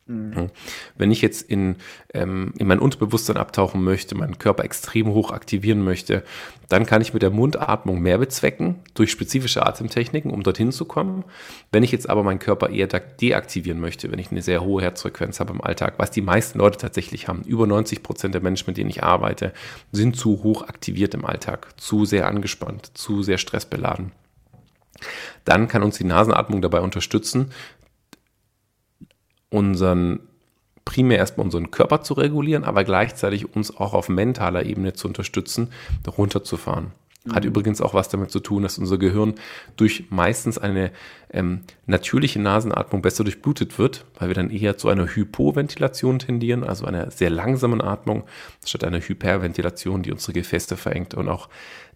Mhm. 0.05 0.49
Wenn 0.97 1.11
ich 1.11 1.21
jetzt 1.21 1.49
in, 1.49 1.77
ähm, 2.13 2.53
in 2.57 2.67
mein 2.67 2.79
Unterbewusstsein 2.79 3.37
abtauchen 3.37 3.83
möchte, 3.83 4.15
meinen 4.15 4.37
Körper 4.37 4.65
extrem 4.65 5.07
hoch 5.07 5.31
aktivieren 5.31 5.81
möchte, 5.81 6.23
dann 6.67 6.85
kann 6.85 7.01
ich 7.01 7.13
mit 7.13 7.21
der 7.21 7.29
Mundatmung 7.29 8.01
mehr 8.01 8.17
bezwecken 8.17 8.81
durch 8.95 9.11
spezifische 9.11 9.65
Atemtechniken, 9.65 10.31
um 10.31 10.43
dorthin 10.43 10.73
zu 10.73 10.83
kommen. 10.85 11.23
Wenn 11.71 11.83
ich 11.83 11.91
jetzt 11.93 12.09
aber 12.09 12.23
meinen 12.23 12.39
Körper 12.39 12.69
eher 12.69 12.87
deaktivieren 12.87 13.79
möchte, 13.79 14.11
wenn 14.11 14.19
ich 14.19 14.31
eine 14.31 14.41
sehr 14.41 14.61
hohe 14.63 14.81
Herzfrequenz 14.81 15.39
habe 15.39 15.53
im 15.53 15.61
Alltag, 15.61 15.93
was 15.97 16.11
die 16.11 16.21
meisten 16.21 16.59
Leute 16.59 16.77
tatsächlich 16.77 17.29
haben, 17.29 17.43
über 17.43 17.65
90 17.65 18.03
Prozent 18.03 18.33
der 18.33 18.41
Menschen, 18.41 18.67
mit 18.67 18.77
denen 18.77 18.89
ich 18.89 19.03
arbeite, 19.03 19.53
sind 19.93 20.17
zu 20.17 20.43
hoch 20.43 20.63
aktiviert 20.63 21.13
im 21.13 21.23
Alltag, 21.23 21.79
zu 21.79 22.03
sehr 22.03 22.27
angespannt, 22.27 22.91
zu 22.93 23.23
sehr 23.23 23.37
stressbeladen 23.37 24.11
dann 25.45 25.67
kann 25.67 25.83
uns 25.83 25.97
die 25.97 26.05
Nasenatmung 26.05 26.61
dabei 26.61 26.79
unterstützen, 26.79 27.51
unseren 29.53 30.19
primär 30.83 31.17
erstmal 31.17 31.45
unseren 31.45 31.71
Körper 31.71 32.01
zu 32.01 32.15
regulieren, 32.15 32.65
aber 32.65 32.83
gleichzeitig 32.83 33.55
uns 33.55 33.75
auch 33.77 33.93
auf 33.93 34.09
mentaler 34.09 34.65
Ebene 34.65 34.93
zu 34.93 35.07
unterstützen, 35.07 35.69
runterzufahren. 36.05 36.91
Hat 37.31 37.43
mhm. 37.43 37.51
übrigens 37.51 37.79
auch 37.79 37.93
was 37.93 38.09
damit 38.09 38.31
zu 38.31 38.41
tun, 38.41 38.63
dass 38.63 38.77
unser 38.77 38.97
Gehirn 38.97 39.35
durch 39.77 40.07
meistens 40.09 40.57
eine 40.57 40.91
ähm, 41.29 41.61
natürliche 41.85 42.41
Nasenatmung 42.41 43.01
besser 43.01 43.23
durchblutet 43.23 43.79
wird, 43.79 44.03
weil 44.19 44.27
wir 44.27 44.35
dann 44.35 44.49
eher 44.49 44.77
zu 44.77 44.89
einer 44.89 45.07
Hypoventilation 45.07 46.19
tendieren, 46.19 46.65
also 46.65 46.85
einer 46.85 47.11
sehr 47.11 47.29
langsamen 47.29 47.79
Atmung, 47.79 48.23
statt 48.65 48.83
einer 48.83 48.99
Hyperventilation, 48.99 50.03
die 50.03 50.11
unsere 50.11 50.33
Gefäße 50.33 50.75
verengt 50.75 51.13
und 51.13 51.29
auch 51.29 51.47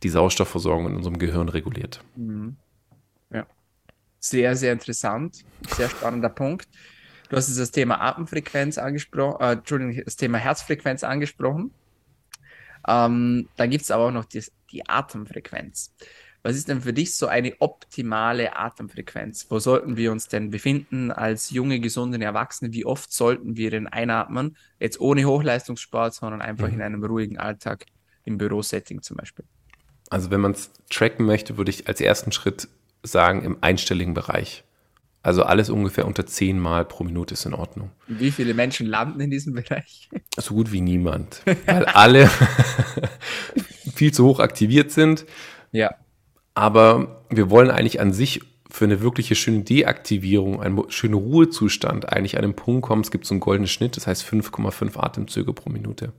die 0.02 0.10
Sauerstoffversorgung 0.10 0.88
in 0.88 0.96
unserem 0.96 1.20
Gehirn 1.20 1.50
reguliert. 1.50 2.02
Mhm. 2.16 2.56
Ja. 3.34 3.46
Sehr, 4.20 4.56
sehr 4.56 4.72
interessant. 4.72 5.44
Sehr 5.76 5.90
spannender 5.90 6.30
Punkt. 6.30 6.70
Du 7.30 7.36
hast 7.36 7.56
das 7.58 7.72
Thema 7.72 8.02
Atemfrequenz 8.02 8.78
angesprochen, 8.78 9.42
äh, 9.42 9.52
Entschuldigung, 9.54 10.04
das 10.04 10.16
Thema 10.16 10.38
Herzfrequenz 10.38 11.04
angesprochen. 11.04 11.72
Ähm, 12.88 13.50
dann 13.58 13.70
gibt 13.70 13.84
es 13.84 13.92
aber 13.92 14.06
auch 14.06 14.12
noch 14.12 14.26
die, 14.26 14.44
die 14.72 14.88
Atemfrequenz. 14.88 15.94
Was 16.44 16.56
ist 16.56 16.70
denn 16.70 16.82
für 16.82 16.94
dich 16.94 17.16
so 17.16 17.28
eine 17.28 17.56
optimale 17.60 18.56
Atemfrequenz? 18.56 19.48
Wo 19.50 19.60
sollten 19.60 19.98
wir 19.98 20.14
uns 20.14 20.30
denn 20.30 20.50
befinden 20.50 21.12
als 21.12 21.50
junge, 21.50 21.82
gesunde 21.82 22.24
Erwachsene? 22.24 22.72
Wie 22.72 22.86
oft 22.86 23.12
sollten 23.12 23.58
wir 23.58 23.72
denn 23.72 23.88
einatmen? 23.88 24.56
Jetzt 24.80 25.02
ohne 25.02 25.26
Hochleistungssport, 25.26 26.14
sondern 26.14 26.42
einfach 26.42 26.68
mhm. 26.68 26.76
in 26.76 26.82
einem 26.82 27.04
ruhigen 27.04 27.38
Alltag, 27.38 27.86
im 28.24 28.38
Bürosetting 28.38 29.02
zum 29.02 29.18
Beispiel. 29.18 29.44
Also 30.10 30.32
wenn 30.32 30.40
man 30.40 30.54
es 30.54 30.72
tracken 30.90 31.26
möchte, 31.26 31.58
würde 31.58 31.72
ich 31.72 31.88
als 31.88 32.00
ersten 32.00 32.32
Schritt 32.32 32.70
sagen, 33.04 33.42
im 33.44 33.58
einstelligen 33.62 34.14
Bereich. 34.14 34.64
Also 35.24 35.44
alles 35.44 35.70
ungefähr 35.70 36.06
unter 36.06 36.26
10 36.26 36.60
Mal 36.60 36.86
pro 36.86 37.04
Minute 37.04 37.34
ist 37.34 37.46
in 37.46 37.54
Ordnung. 37.54 37.92
Wie 38.08 38.32
viele 38.32 38.54
Menschen 38.54 38.88
landen 38.88 39.20
in 39.20 39.30
diesem 39.30 39.54
Bereich? 39.54 40.10
So 40.38 40.54
gut 40.54 40.72
wie 40.72 40.82
niemand, 40.82 41.42
weil 41.66 41.86
alle 41.86 42.30
viel 43.94 44.14
zu 44.14 44.26
hoch 44.26 44.40
aktiviert 44.40 44.92
sind. 44.92 45.26
Ja. 45.72 45.96
Aber 46.54 47.26
wir 47.30 47.50
wollen 47.50 47.70
eigentlich 47.70 48.00
an 48.00 48.14
sich 48.14 48.42
für 48.70 48.86
eine 48.86 49.02
wirkliche 49.02 49.36
schöne 49.36 49.64
Deaktivierung, 49.64 50.62
einen 50.62 50.84
schönen 50.90 51.14
Ruhezustand 51.14 52.12
eigentlich 52.12 52.38
an 52.38 52.44
den 52.44 52.56
Punkt 52.56 52.84
kommen. 52.84 53.02
Es 53.02 53.12
gibt 53.12 53.26
so 53.26 53.34
einen 53.34 53.40
goldenen 53.40 53.68
Schnitt, 53.68 53.98
das 53.98 54.08
heißt 54.08 54.24
5,5 54.24 54.98
Atemzüge 54.98 55.54
pro 55.54 55.70
Minute, 55.70 56.14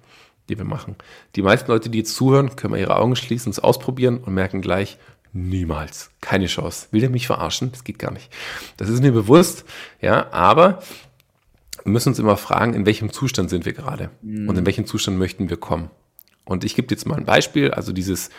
die 0.49 0.59
wir 0.59 0.65
machen. 0.65 0.97
Die 1.37 1.43
meisten 1.43 1.71
Leute, 1.71 1.91
die 1.91 1.99
jetzt 1.99 2.15
zuhören, 2.15 2.57
können 2.57 2.73
mal 2.73 2.81
ihre 2.81 2.97
Augen 2.97 3.17
schließen, 3.17 3.51
es 3.51 3.59
ausprobieren 3.59 4.19
und 4.19 4.35
merken 4.35 4.63
gleich, 4.63 4.99
Niemals. 5.39 6.11
Keine 6.21 6.47
Chance. 6.47 6.89
Will 6.91 7.01
der 7.01 7.11
mich 7.11 7.27
verarschen? 7.27 7.71
Das 7.71 7.85
geht 7.85 7.99
gar 7.99 8.11
nicht. 8.11 8.31
Das 8.77 8.89
ist 8.89 9.03
mir 9.03 9.13
bewusst, 9.13 9.65
ja, 10.01 10.33
aber 10.33 10.83
wir 11.85 11.93
müssen 11.93 12.09
uns 12.09 12.19
immer 12.19 12.37
fragen, 12.37 12.75
in 12.75 12.87
welchem 12.87 13.13
Zustand 13.13 13.49
sind 13.49 13.65
wir 13.65 13.73
gerade 13.73 14.11
mhm. 14.21 14.49
und 14.49 14.59
in 14.59 14.67
welchem 14.67 14.87
Zustand 14.87 15.17
möchten 15.17 15.49
wir 15.49 15.57
kommen. 15.57 15.91
Und 16.45 16.65
ich 16.65 16.75
gebe 16.75 16.89
jetzt 16.91 17.07
mal 17.07 17.17
ein 17.17 17.25
Beispiel. 17.25 17.71
Also 17.71 17.93
dieses 17.93 18.31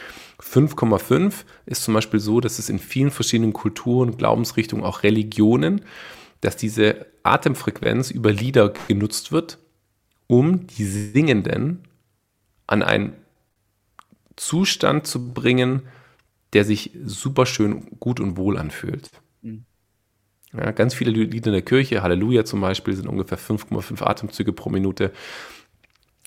5,5 0.42 1.34
ist 1.66 1.84
zum 1.84 1.94
Beispiel 1.94 2.20
so, 2.20 2.42
dass 2.42 2.60
es 2.60 2.70
in 2.70 2.80
vielen 2.80 3.12
verschiedenen 3.12 3.54
Kulturen, 3.54 4.18
Glaubensrichtungen, 4.18 4.84
auch 4.84 5.04
Religionen, 5.04 5.82
dass 6.42 6.58
diese 6.58 7.06
Atemfrequenz 7.24 8.12
über 8.12 8.32
Lieder 8.32 8.74
genutzt 8.88 9.32
wird, 9.32 9.60
um 10.28 10.68
die 10.68 10.86
Singenden 10.86 11.84
an 12.68 12.84
einen 12.84 13.14
Zustand 14.36 15.08
zu 15.08 15.34
bringen, 15.34 15.84
der 16.54 16.66
sich 16.66 16.92
super 17.04 17.46
schön 17.46 18.00
gut 18.00 18.20
und 18.20 18.38
wohl 18.38 18.58
anfühlt. 18.58 19.10
Mhm. 19.42 19.66
Ja, 20.54 20.72
ganz 20.72 20.94
viele 20.94 21.12
Lieder 21.12 21.48
in 21.48 21.54
der 21.54 21.62
Kirche, 21.62 22.02
Halleluja 22.02 22.44
zum 22.44 22.62
Beispiel, 22.62 22.96
sind 22.96 23.08
ungefähr 23.08 23.38
5,5 23.38 24.04
Atemzüge 24.04 24.52
pro 24.54 24.70
Minute. 24.70 25.12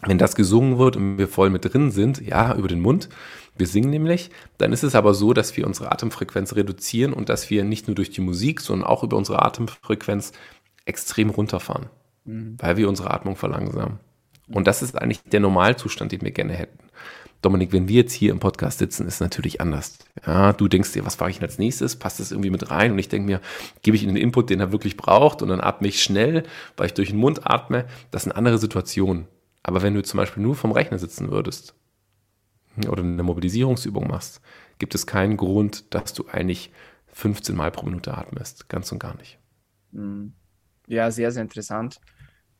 Wenn 0.04 0.18
das 0.18 0.34
gesungen 0.34 0.78
wird 0.78 0.96
und 0.96 1.18
wir 1.18 1.28
voll 1.28 1.50
mit 1.50 1.72
drin 1.72 1.90
sind, 1.90 2.20
ja, 2.20 2.54
über 2.56 2.68
den 2.68 2.80
Mund, 2.80 3.08
wir 3.56 3.66
singen 3.66 3.90
nämlich, 3.90 4.30
dann 4.58 4.72
ist 4.72 4.82
es 4.82 4.94
aber 4.94 5.14
so, 5.14 5.32
dass 5.32 5.56
wir 5.56 5.66
unsere 5.66 5.92
Atemfrequenz 5.92 6.56
reduzieren 6.56 7.12
und 7.12 7.28
dass 7.28 7.50
wir 7.50 7.64
nicht 7.64 7.86
nur 7.86 7.94
durch 7.94 8.10
die 8.10 8.20
Musik, 8.20 8.60
sondern 8.60 8.88
auch 8.88 9.04
über 9.04 9.16
unsere 9.16 9.42
Atemfrequenz 9.42 10.32
extrem 10.86 11.30
runterfahren, 11.30 11.86
mhm. 12.24 12.56
weil 12.58 12.76
wir 12.76 12.88
unsere 12.88 13.10
Atmung 13.12 13.36
verlangsamen. 13.36 14.00
Und 14.48 14.66
das 14.66 14.82
ist 14.82 15.00
eigentlich 15.00 15.22
der 15.22 15.40
Normalzustand, 15.40 16.12
den 16.12 16.22
wir 16.22 16.32
gerne 16.32 16.54
hätten. 16.54 16.78
Dominik, 17.42 17.72
wenn 17.72 17.88
wir 17.88 18.02
jetzt 18.02 18.12
hier 18.12 18.30
im 18.30 18.38
Podcast 18.38 18.78
sitzen, 18.78 19.06
ist 19.06 19.20
natürlich 19.20 19.60
anders. 19.60 19.98
Ja, 20.24 20.52
du 20.52 20.68
denkst 20.68 20.92
dir, 20.92 21.04
was 21.04 21.16
fahre 21.16 21.30
ich 21.30 21.42
als 21.42 21.58
nächstes? 21.58 21.96
Passt 21.96 22.20
das 22.20 22.30
irgendwie 22.30 22.50
mit 22.50 22.70
rein? 22.70 22.92
Und 22.92 22.98
ich 22.98 23.08
denke 23.08 23.26
mir, 23.26 23.40
gebe 23.82 23.96
ich 23.96 24.04
ihm 24.04 24.08
den 24.08 24.16
Input, 24.16 24.48
den 24.48 24.60
er 24.60 24.70
wirklich 24.70 24.96
braucht 24.96 25.42
und 25.42 25.48
dann 25.48 25.60
atme 25.60 25.88
ich 25.88 26.02
schnell, 26.02 26.44
weil 26.76 26.86
ich 26.86 26.94
durch 26.94 27.10
den 27.10 27.18
Mund 27.18 27.44
atme. 27.44 27.86
Das 28.12 28.22
sind 28.22 28.32
andere 28.32 28.58
Situationen. 28.58 29.26
Aber 29.64 29.82
wenn 29.82 29.94
du 29.94 30.02
zum 30.02 30.18
Beispiel 30.18 30.42
nur 30.42 30.54
vom 30.54 30.72
Rechner 30.72 30.98
sitzen 30.98 31.30
würdest 31.30 31.74
oder 32.88 33.02
eine 33.02 33.22
Mobilisierungsübung 33.22 34.08
machst, 34.08 34.40
gibt 34.78 34.94
es 34.94 35.06
keinen 35.06 35.36
Grund, 35.36 35.92
dass 35.94 36.14
du 36.14 36.26
eigentlich 36.28 36.72
15 37.08 37.54
Mal 37.54 37.70
pro 37.70 37.84
Minute 37.86 38.16
atmest. 38.16 38.68
Ganz 38.68 38.90
und 38.92 38.98
gar 38.98 39.16
nicht. 39.16 39.38
Hm. 39.92 40.32
Ja, 40.86 41.10
sehr, 41.10 41.30
sehr 41.32 41.42
interessant. 41.42 42.00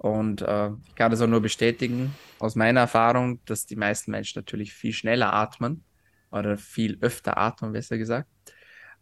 Und 0.03 0.43
äh, 0.43 0.71
ich 0.89 0.97
kann 0.97 1.13
das 1.13 1.21
auch 1.21 1.29
nur 1.29 1.41
bestätigen 1.41 2.13
aus 2.41 2.57
meiner 2.57 2.81
Erfahrung, 2.81 3.39
dass 3.45 3.67
die 3.67 3.77
meisten 3.77 4.11
Menschen 4.11 4.41
natürlich 4.41 4.75
viel 4.75 4.93
schneller 4.93 5.33
atmen 5.33 5.85
oder 6.33 6.59
viel 6.59 6.99
öfter 7.01 7.39
atmen, 7.39 7.73
besser 7.73 7.99
gesagt. 7.99 8.29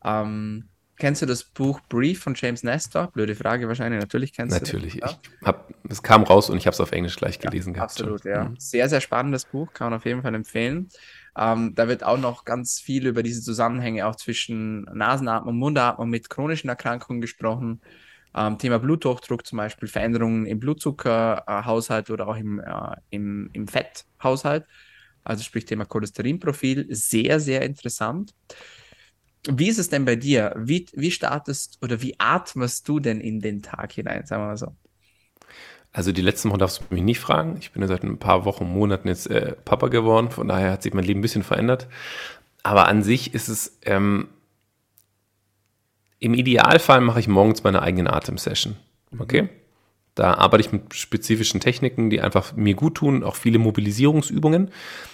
Ähm, 0.04 0.68
kennst 0.98 1.22
du 1.22 1.26
das 1.26 1.42
Buch 1.44 1.80
Brief 1.88 2.20
von 2.20 2.34
James 2.36 2.64
Nestor? 2.64 3.10
Blöde 3.12 3.34
Frage 3.34 3.66
wahrscheinlich. 3.66 3.98
Natürlich 3.98 4.34
kennst 4.34 4.60
natürlich. 4.60 4.92
du 4.92 5.00
das. 5.00 5.12
Natürlich. 5.12 5.40
Hab, 5.42 5.72
es 5.88 6.02
kam 6.02 6.22
raus 6.22 6.50
und 6.50 6.58
ich 6.58 6.66
habe 6.66 6.74
es 6.74 6.80
auf 6.82 6.92
Englisch 6.92 7.16
gleich 7.16 7.38
gelesen 7.38 7.72
gehabt. 7.72 7.92
Absolut, 7.92 8.20
schon. 8.20 8.30
ja. 8.30 8.44
Mhm. 8.50 8.56
Sehr, 8.58 8.86
sehr 8.90 9.00
spannendes 9.00 9.46
Buch, 9.46 9.72
kann 9.72 9.86
man 9.86 10.00
auf 10.00 10.04
jeden 10.04 10.20
Fall 10.20 10.34
empfehlen. 10.34 10.90
Ähm, 11.34 11.74
da 11.74 11.88
wird 11.88 12.04
auch 12.04 12.18
noch 12.18 12.44
ganz 12.44 12.78
viel 12.78 13.06
über 13.06 13.22
diese 13.22 13.40
Zusammenhänge 13.40 14.06
auch 14.06 14.16
zwischen 14.16 14.82
Nasenatmung, 14.82 15.56
Mundatmung 15.56 16.10
mit 16.10 16.28
chronischen 16.28 16.68
Erkrankungen 16.68 17.22
gesprochen. 17.22 17.80
Ähm, 18.34 18.58
Thema 18.58 18.78
Bluthochdruck 18.78 19.46
zum 19.46 19.58
Beispiel, 19.58 19.88
Veränderungen 19.88 20.46
im 20.46 20.60
Blutzuckerhaushalt 20.60 22.10
oder 22.10 22.28
auch 22.28 22.36
im, 22.36 22.60
äh, 22.60 22.96
im, 23.10 23.50
im 23.52 23.66
Fetthaushalt. 23.66 24.66
Also 25.24 25.42
sprich 25.44 25.64
Thema 25.64 25.84
Cholesterinprofil, 25.84 26.86
sehr, 26.90 27.40
sehr 27.40 27.62
interessant. 27.62 28.32
Wie 29.48 29.68
ist 29.68 29.78
es 29.78 29.88
denn 29.88 30.04
bei 30.04 30.16
dir? 30.16 30.54
Wie, 30.56 30.86
wie 30.92 31.10
startest 31.10 31.78
oder 31.82 32.02
wie 32.02 32.14
atmest 32.18 32.88
du 32.88 33.00
denn 33.00 33.20
in 33.20 33.40
den 33.40 33.62
Tag 33.62 33.92
hinein, 33.92 34.26
sagen 34.26 34.42
wir 34.42 34.48
mal 34.48 34.56
so? 34.56 34.74
Also 35.92 36.12
die 36.12 36.22
letzten 36.22 36.50
Wochen 36.50 36.58
darfst 36.58 36.80
du 36.80 36.94
mich 36.94 37.02
nicht 37.02 37.18
fragen. 37.18 37.56
Ich 37.58 37.72
bin 37.72 37.82
ja 37.82 37.88
seit 37.88 38.04
ein 38.04 38.18
paar 38.18 38.44
Wochen, 38.44 38.64
Monaten 38.64 39.08
jetzt 39.08 39.28
äh, 39.28 39.56
Papa 39.64 39.88
geworden. 39.88 40.30
Von 40.30 40.48
daher 40.48 40.72
hat 40.72 40.82
sich 40.82 40.94
mein 40.94 41.04
Leben 41.04 41.18
ein 41.18 41.22
bisschen 41.22 41.42
verändert. 41.42 41.88
Aber 42.62 42.86
an 42.86 43.02
sich 43.02 43.34
ist 43.34 43.48
es 43.48 43.78
ähm, 43.82 44.28
im 46.20 46.34
Idealfall 46.34 47.00
mache 47.00 47.20
ich 47.20 47.28
morgens 47.28 47.64
meine 47.64 47.82
eigene 47.82 48.12
Atemsession. 48.12 48.76
Mhm. 49.10 49.20
Okay? 49.20 49.48
Da 50.14 50.34
arbeite 50.34 50.62
ich 50.62 50.72
mit 50.72 50.94
spezifischen 50.94 51.60
Techniken, 51.60 52.10
die 52.10 52.20
einfach 52.20 52.54
mir 52.54 52.74
gut 52.74 52.96
tun, 52.96 53.22
auch 53.22 53.36
viele 53.36 53.58
Mobilisierungsübungen, 53.58 54.70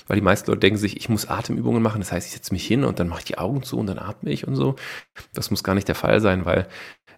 weil 0.08 0.16
die 0.16 0.22
meisten 0.22 0.50
Leute 0.50 0.60
denken 0.60 0.78
sich, 0.78 0.96
ich 0.96 1.08
muss 1.08 1.28
Atemübungen 1.28 1.82
machen, 1.82 2.00
das 2.00 2.12
heißt, 2.12 2.26
ich 2.26 2.32
setze 2.32 2.52
mich 2.52 2.66
hin 2.66 2.82
und 2.82 2.98
dann 2.98 3.08
mache 3.08 3.20
ich 3.20 3.24
die 3.24 3.38
Augen 3.38 3.62
zu 3.62 3.78
und 3.78 3.86
dann 3.86 3.98
atme 3.98 4.30
ich 4.30 4.48
und 4.48 4.56
so. 4.56 4.74
Das 5.32 5.50
muss 5.50 5.62
gar 5.62 5.74
nicht 5.74 5.86
der 5.86 5.94
Fall 5.94 6.20
sein, 6.20 6.44
weil 6.44 6.66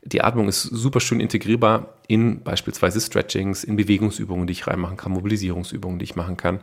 die 0.03 0.23
Atmung 0.23 0.49
ist 0.49 0.63
super 0.63 1.01
schön 1.01 1.21
integrierbar 1.21 1.95
in 2.09 2.43
beispielsweise 2.43 3.01
Stretchings, 3.01 3.65
in 3.65 3.77
Bewegungsübungen, 3.77 4.47
die 4.47 4.53
ich 4.53 4.67
reinmachen 4.67 4.97
kann, 4.97 5.13
Mobilisierungsübungen, 5.13 5.99
die 5.99 6.05
ich 6.05 6.17
machen 6.17 6.37
kann. 6.37 6.61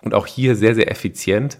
Und 0.00 0.14
auch 0.14 0.26
hier 0.26 0.56
sehr, 0.56 0.74
sehr 0.74 0.90
effizient, 0.90 1.58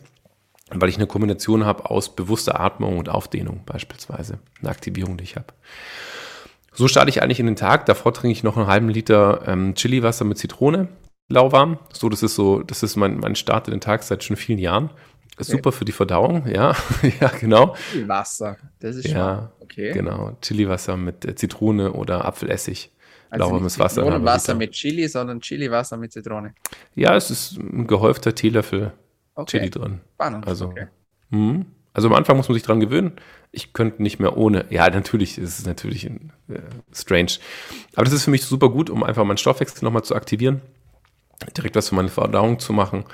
weil 0.75 0.89
ich 0.89 0.97
eine 0.97 1.07
Kombination 1.07 1.65
habe 1.65 1.91
aus 1.91 2.15
bewusster 2.15 2.61
Atmung 2.61 2.99
und 2.99 3.09
Aufdehnung 3.09 3.63
beispielsweise, 3.67 4.39
eine 4.61 4.71
Aktivierung, 4.71 5.17
die 5.17 5.25
ich 5.25 5.37
habe. 5.37 5.47
So 6.73 6.89
starte 6.89 7.11
ich 7.11 7.23
eigentlich 7.23 7.41
in 7.41 7.47
den 7.47 7.57
Tag. 7.57 7.87
Davor 7.87 8.15
trinke 8.15 8.33
ich 8.33 8.43
noch 8.43 8.57
einen 8.57 8.67
halben 8.67 8.89
Liter 8.89 9.43
ähm, 9.47 9.75
Chili-Wasser 9.75 10.25
mit 10.25 10.39
Zitrone, 10.39 10.89
lauwarm. 11.29 11.79
So, 11.93 12.09
das 12.09 12.23
ist 12.23 12.35
so, 12.35 12.63
das 12.63 12.83
ist 12.83 12.97
mein, 12.97 13.19
mein 13.19 13.35
Start 13.35 13.69
in 13.69 13.73
den 13.73 13.81
Tag 13.81 14.03
seit 14.03 14.25
schon 14.25 14.37
vielen 14.37 14.59
Jahren. 14.59 14.91
Okay. 15.35 15.45
Super 15.45 15.73
für 15.73 15.85
die 15.85 15.93
Verdauung, 15.93 16.47
ja, 16.47 16.77
ja, 17.21 17.29
genau. 17.41 17.75
Wasser, 18.07 18.59
das 18.81 18.97
ist 18.97 19.09
ja, 19.09 19.51
okay. 19.61 19.93
Genau, 19.93 20.37
Chili-Wasser 20.43 20.99
mit 20.99 21.25
äh, 21.25 21.35
Zitrone 21.35 21.93
oder 21.93 22.27
Apfelessig. 22.27 22.93
Also 23.31 23.47
lauwarmes 23.47 23.79
Wasser. 23.79 24.05
Ohne 24.05 24.23
Wasser 24.23 24.55
mit 24.55 24.73
Chili, 24.73 25.09
sondern 25.09 25.41
Chili-Wasser 25.41 25.97
mit 25.97 26.13
Zitrone. 26.13 26.55
Ja, 26.95 27.17
es 27.17 27.31
ist 27.31 27.57
ein 27.57 27.87
gehäufter 27.87 28.35
Teelöffel 28.35 28.93
okay. 29.35 29.59
Chili 29.59 29.71
drin. 29.71 30.01
Spannend. 30.15 30.47
Also, 30.47 30.67
okay. 30.67 30.87
mh, 31.31 31.65
also 31.95 32.09
am 32.09 32.15
Anfang 32.15 32.37
muss 32.37 32.49
man 32.49 32.55
sich 32.55 32.63
dran 32.63 32.81
gewöhnen. 32.81 33.13
Ich 33.51 33.73
könnte 33.73 34.03
nicht 34.03 34.19
mehr 34.19 34.37
ohne. 34.37 34.65
Ja, 34.71 34.89
natürlich, 34.95 35.39
es 35.39 35.59
ist 35.59 35.67
natürlich 35.67 36.07
äh, 36.07 36.11
strange. 36.93 37.33
Aber 37.95 38.05
das 38.05 38.15
ist 38.15 38.25
für 38.25 38.31
mich 38.31 38.45
super 38.45 38.71
gut, 38.71 38.91
um 38.91 39.03
einfach 39.03 39.25
meinen 39.25 39.39
Stoffwechsel 39.39 39.85
nochmal 39.85 40.05
zu 40.05 40.15
aktivieren, 40.15 40.63
direkt 41.57 41.77
was 41.77 41.89
für 41.89 41.95
meine 41.95 42.09
Verdauung 42.09 42.59
zu 42.59 42.73
machen. 42.73 43.05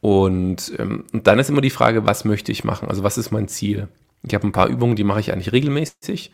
Und, 0.00 0.72
ähm, 0.78 1.04
und 1.12 1.26
dann 1.26 1.38
ist 1.38 1.50
immer 1.50 1.60
die 1.60 1.70
Frage, 1.70 2.06
was 2.06 2.24
möchte 2.24 2.52
ich 2.52 2.64
machen? 2.64 2.88
Also 2.88 3.02
was 3.02 3.18
ist 3.18 3.30
mein 3.30 3.48
Ziel? 3.48 3.88
Ich 4.22 4.34
habe 4.34 4.46
ein 4.46 4.52
paar 4.52 4.68
Übungen, 4.68 4.96
die 4.96 5.04
mache 5.04 5.20
ich 5.20 5.32
eigentlich 5.32 5.52
regelmäßig. 5.52 6.32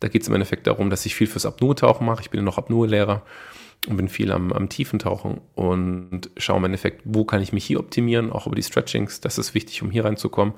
Da 0.00 0.08
geht 0.08 0.22
es 0.22 0.28
im 0.28 0.34
Endeffekt 0.34 0.66
darum, 0.66 0.90
dass 0.90 1.06
ich 1.06 1.14
viel 1.14 1.26
fürs 1.26 1.46
Apnoe-Tauchen 1.46 2.04
mache. 2.06 2.22
Ich 2.22 2.30
bin 2.30 2.38
ja 2.38 2.44
noch 2.44 2.58
Apnoe-Lehrer 2.58 3.22
und 3.88 3.96
bin 3.96 4.08
viel 4.08 4.30
am, 4.30 4.52
am 4.52 4.68
Tiefentauchen 4.68 5.40
und 5.54 6.30
schaue 6.36 6.58
im 6.58 6.64
Endeffekt, 6.64 7.02
wo 7.04 7.24
kann 7.24 7.42
ich 7.42 7.52
mich 7.52 7.64
hier 7.64 7.80
optimieren, 7.80 8.30
auch 8.30 8.46
über 8.46 8.54
die 8.54 8.62
Stretchings. 8.62 9.20
Das 9.20 9.38
ist 9.38 9.54
wichtig, 9.54 9.82
um 9.82 9.90
hier 9.90 10.04
reinzukommen. 10.04 10.54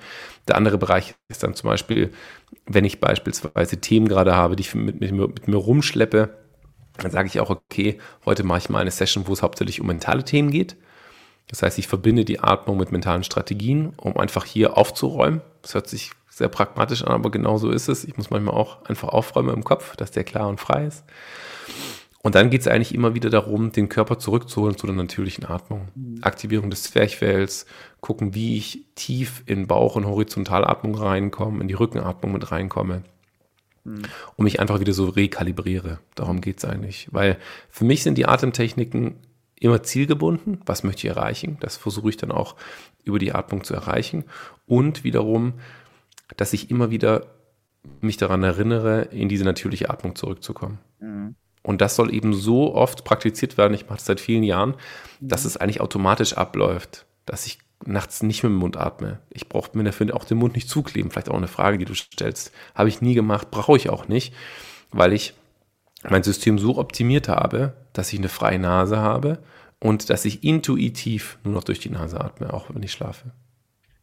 Der 0.47 0.57
andere 0.57 0.77
Bereich 0.77 1.15
ist 1.29 1.43
dann 1.43 1.55
zum 1.55 1.71
Beispiel, 1.71 2.11
wenn 2.67 2.85
ich 2.85 3.01
beispielsweise 3.01 3.81
Themen 3.81 4.09
gerade 4.09 4.37
habe, 4.37 4.57
die 4.57 4.63
ich 4.63 4.75
mit, 4.75 5.01
mit, 5.01 5.13
mit 5.13 5.49
mir 5.49 5.57
rumschleppe, 5.57 6.37
dann 6.99 7.11
sage 7.11 7.29
ich 7.29 7.41
auch, 7.41 7.51
okay, 7.51 7.99
heute 8.25 8.45
mache 8.45 8.59
ich 8.59 8.69
mal 8.69 8.81
eine 8.81 8.91
Session, 8.91 9.27
wo 9.27 9.33
es 9.33 9.43
hauptsächlich 9.43 9.81
um 9.81 9.87
mentale 9.87 10.25
Themen 10.25 10.51
geht. 10.51 10.77
Das 11.49 11.63
heißt, 11.63 11.79
ich 11.79 11.89
verbinde 11.89 12.25
die 12.25 12.41
Atmung 12.41 12.77
mit 12.77 12.93
mentalen 12.93 13.25
Strategien, 13.25 13.93
um 13.97 14.17
einfach 14.17 14.45
hier 14.45 14.77
aufzuräumen. 14.77 15.41
Das 15.63 15.75
hört 15.75 15.89
sich 15.89 16.13
sehr 16.29 16.49
pragmatisch 16.49 17.03
an, 17.03 17.13
aber 17.13 17.31
genau 17.31 17.59
so 17.59 17.71
ist 17.71 17.89
es. 17.89 18.05
Ich 18.05 18.17
muss 18.17 18.31
manchmal 18.31 18.55
auch 18.55 18.85
einfach 18.85 19.09
aufräumen 19.09 19.55
im 19.55 19.65
Kopf, 19.65 19.97
dass 19.97 20.11
der 20.11 20.25
klar 20.25 20.49
und 20.49 20.61
frei 20.61 20.87
ist. 20.87 21.05
Und 22.25 22.35
dann 22.37 22.49
geht 22.49 22.63
es 22.63 22.69
eigentlich 22.69 22.95
immer 22.95 23.15
wieder 23.15 23.29
darum, 23.29 23.71
den 23.71 23.91
Körper 23.91 24.19
zurückzuholen 24.19 24.79
zu 24.79 24.87
der 24.87 24.97
natürlichen 24.97 25.45
Atmung. 25.45 25.89
Mhm. 25.95 26.21
Aktivierung 26.23 26.71
des 26.71 26.85
Zwerchfells, 26.85 27.67
gucken, 28.01 28.35
wie 28.35 28.57
ich 28.57 28.87
tief 28.95 29.43
in 29.45 29.67
Bauch- 29.67 29.95
und 29.95 30.07
Horizontalatmung 30.07 30.95
reinkomme, 30.95 31.61
in 31.61 31.69
die 31.69 31.75
Rückenatmung 31.75 32.33
mit 32.33 32.51
reinkomme. 32.51 33.03
Mhm. 33.85 34.05
Und 34.37 34.45
mich 34.45 34.59
einfach 34.59 34.81
wieder 34.81 34.95
so 34.95 35.05
rekalibriere. 35.11 35.99
Darum 36.15 36.41
geht 36.41 36.57
es 36.57 36.65
eigentlich. 36.65 37.09
Weil 37.13 37.37
für 37.69 37.85
mich 37.85 38.03
sind 38.03 38.17
die 38.17 38.25
Atemtechniken 38.25 39.17
immer 39.61 39.83
zielgebunden. 39.83 40.63
Was 40.65 40.83
möchte 40.83 41.07
ich 41.07 41.15
erreichen? 41.15 41.59
Das 41.61 41.77
versuche 41.77 42.09
ich 42.09 42.17
dann 42.17 42.33
auch 42.33 42.57
über 43.05 43.19
die 43.19 43.35
Atmung 43.35 43.65
zu 43.65 43.75
erreichen. 43.75 44.25
Und 44.65 45.05
wiederum, 45.05 45.53
dass 46.39 46.55
ich 46.55 46.71
immer 46.71 46.91
wieder 46.91 47.27
mich 48.01 48.17
daran 48.17 48.43
erinnere, 48.45 49.03
in 49.11 49.29
diese 49.29 49.45
natürliche 49.45 49.91
Atmung 49.91 50.17
zurückzukommen. 50.17 50.79
Mhm. 51.01 51.35
Und 51.65 51.81
das 51.81 51.97
soll 51.97 52.15
eben 52.15 52.35
so 52.35 52.75
oft 52.75 53.05
praktiziert 53.05 53.57
werden, 53.57 53.75
ich 53.75 53.87
mache 53.87 53.97
das 53.97 54.05
seit 54.05 54.21
vielen 54.21 54.45
Jahren, 54.45 54.75
dass 55.21 55.43
mhm. 55.43 55.49
es 55.49 55.57
eigentlich 55.57 55.81
automatisch 55.81 56.35
abläuft, 56.35 57.07
dass 57.27 57.47
ich 57.47 57.59
nachts 57.87 58.23
nicht 58.23 58.43
mit 58.43 58.51
dem 58.51 58.57
Mund 58.57 58.77
atme. 58.77 59.19
Ich 59.31 59.49
brauche 59.49 59.77
mir 59.77 59.83
dafür 59.83 60.15
auch 60.15 60.25
den 60.25 60.39
Mund 60.39 60.55
nicht 60.55 60.69
zukleben. 60.69 61.11
Vielleicht 61.11 61.31
auch 61.31 61.37
eine 61.37 61.49
Frage, 61.49 61.79
die 61.79 61.87
du 61.87 61.95
stellst. 61.95 62.53
Habe 62.75 62.89
ich 62.89 63.01
nie 63.01 63.15
gemacht, 63.15 63.51
brauche 63.51 63.77
ich 63.77 63.89
auch 63.89 64.09
nicht, 64.09 64.35
weil 64.91 65.13
ich 65.13 65.35
mein 66.09 66.23
System 66.23 66.59
so 66.59 66.77
optimiert 66.77 67.29
habe, 67.29 67.75
dass 67.95 68.13
ich 68.13 68.19
eine 68.19 68.29
freie 68.29 68.59
Nase 68.59 68.99
habe 68.99 69.43
und 69.81 70.11
dass 70.11 70.27
ich 70.27 70.45
intuitiv 70.45 71.39
nur 71.45 71.55
noch 71.55 71.65
durch 71.65 71.79
die 71.79 71.91
Nase 71.91 72.21
atme, 72.21 72.53
auch 72.53 72.67
wenn 72.73 72.83
ich 72.83 72.93
schlafe. 72.93 73.33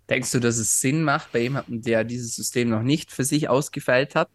Denkst 0.10 0.32
du, 0.32 0.40
dass 0.40 0.58
es 0.58 0.82
Sinn 0.82 1.04
macht 1.04 1.32
bei 1.32 1.40
jemandem, 1.40 1.82
der 1.84 2.04
dieses 2.04 2.36
System 2.36 2.70
noch 2.70 2.82
nicht 2.82 3.12
für 3.12 3.24
sich 3.24 3.50
ausgefeilt 3.50 4.16
hat, 4.16 4.30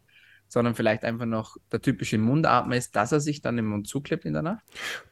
sondern 0.48 0.74
vielleicht 0.74 1.04
einfach 1.04 1.26
noch 1.26 1.56
der 1.72 1.80
typische 1.80 2.18
Mundatmer 2.18 2.76
ist, 2.76 2.94
dass 2.96 3.12
er 3.12 3.20
sich 3.20 3.42
dann 3.42 3.56
den 3.56 3.66
Mund 3.66 3.88
zuklebt 3.88 4.24
in 4.24 4.32
der 4.32 4.42
Nacht? 4.42 4.64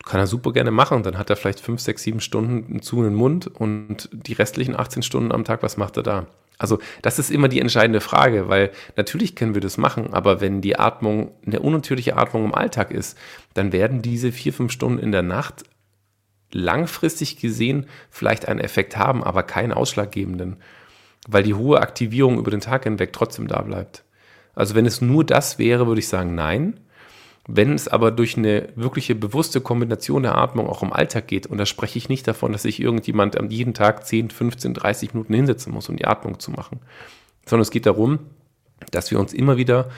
Kann 0.04 0.20
er 0.20 0.26
super 0.26 0.52
gerne 0.52 0.70
machen. 0.70 1.02
Dann 1.02 1.18
hat 1.18 1.30
er 1.30 1.36
vielleicht 1.36 1.60
fünf, 1.60 1.80
sechs, 1.80 2.02
sieben 2.02 2.20
Stunden 2.20 2.82
zu 2.82 3.02
den 3.02 3.14
Mund 3.14 3.46
und 3.46 4.08
die 4.12 4.34
restlichen 4.34 4.76
18 4.76 5.02
Stunden 5.02 5.32
am 5.32 5.44
Tag, 5.44 5.62
was 5.62 5.76
macht 5.76 5.96
er 5.96 6.02
da? 6.02 6.26
Also 6.56 6.78
das 7.02 7.18
ist 7.18 7.30
immer 7.30 7.48
die 7.48 7.60
entscheidende 7.60 8.00
Frage, 8.00 8.48
weil 8.48 8.70
natürlich 8.96 9.34
können 9.34 9.54
wir 9.54 9.60
das 9.60 9.76
machen, 9.76 10.14
aber 10.14 10.40
wenn 10.40 10.60
die 10.60 10.78
Atmung 10.78 11.32
eine 11.44 11.60
unnatürliche 11.60 12.16
Atmung 12.16 12.44
im 12.44 12.54
Alltag 12.54 12.92
ist, 12.92 13.18
dann 13.54 13.72
werden 13.72 14.02
diese 14.02 14.30
vier, 14.30 14.52
fünf 14.52 14.70
Stunden 14.70 14.98
in 14.98 15.10
der 15.10 15.22
Nacht 15.22 15.64
langfristig 16.52 17.36
gesehen 17.38 17.86
vielleicht 18.08 18.46
einen 18.46 18.60
Effekt 18.60 18.96
haben, 18.96 19.24
aber 19.24 19.42
keinen 19.42 19.72
ausschlaggebenden, 19.72 20.56
weil 21.26 21.42
die 21.42 21.54
hohe 21.54 21.80
Aktivierung 21.80 22.38
über 22.38 22.52
den 22.52 22.60
Tag 22.60 22.84
hinweg 22.84 23.12
trotzdem 23.12 23.48
da 23.48 23.60
bleibt. 23.62 24.04
Also 24.54 24.74
wenn 24.74 24.86
es 24.86 25.00
nur 25.00 25.24
das 25.24 25.58
wäre, 25.58 25.86
würde 25.86 26.00
ich 26.00 26.08
sagen 26.08 26.34
nein. 26.34 26.80
Wenn 27.46 27.74
es 27.74 27.88
aber 27.88 28.10
durch 28.10 28.38
eine 28.38 28.70
wirkliche 28.74 29.14
bewusste 29.14 29.60
Kombination 29.60 30.22
der 30.22 30.38
Atmung 30.38 30.66
auch 30.66 30.82
im 30.82 30.94
Alltag 30.94 31.28
geht, 31.28 31.46
und 31.46 31.58
da 31.58 31.66
spreche 31.66 31.98
ich 31.98 32.08
nicht 32.08 32.26
davon, 32.26 32.52
dass 32.52 32.62
sich 32.62 32.80
irgendjemand 32.80 33.38
an 33.38 33.50
jeden 33.50 33.74
Tag 33.74 34.06
10, 34.06 34.30
15, 34.30 34.72
30 34.72 35.12
Minuten 35.12 35.34
hinsetzen 35.34 35.72
muss, 35.72 35.88
um 35.90 35.96
die 35.96 36.06
Atmung 36.06 36.40
zu 36.40 36.50
machen, 36.50 36.80
sondern 37.44 37.62
es 37.62 37.70
geht 37.70 37.84
darum, 37.84 38.20
dass 38.92 39.10
wir 39.10 39.20
uns 39.20 39.34
immer 39.34 39.58
wieder 39.58 39.90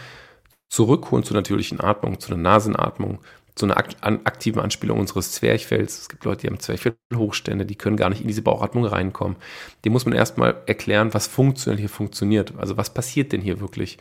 zurückholen 0.68 1.24
zur 1.24 1.36
natürlichen 1.36 1.80
Atmung, 1.80 2.18
zu 2.18 2.32
einer 2.32 2.42
Nasenatmung, 2.42 3.20
zu 3.54 3.64
einer 3.64 3.76
aktiven 3.76 4.60
Anspielung 4.60 4.98
unseres 4.98 5.32
Zwerchfells. 5.32 6.00
Es 6.00 6.08
gibt 6.08 6.24
Leute, 6.24 6.42
die 6.42 6.46
haben 6.48 6.58
Zwerchfellhochstände, 6.58 7.64
die 7.64 7.76
können 7.76 7.96
gar 7.96 8.10
nicht 8.10 8.20
in 8.20 8.28
diese 8.28 8.42
Bauchatmung 8.42 8.84
reinkommen. 8.84 9.36
Dem 9.84 9.92
muss 9.92 10.04
man 10.04 10.14
erstmal 10.14 10.56
erklären, 10.66 11.14
was 11.14 11.26
funktionell 11.26 11.78
hier 11.78 11.88
funktioniert. 11.88 12.52
Also 12.58 12.76
was 12.76 12.92
passiert 12.92 13.32
denn 13.32 13.40
hier 13.40 13.60
wirklich? 13.60 13.98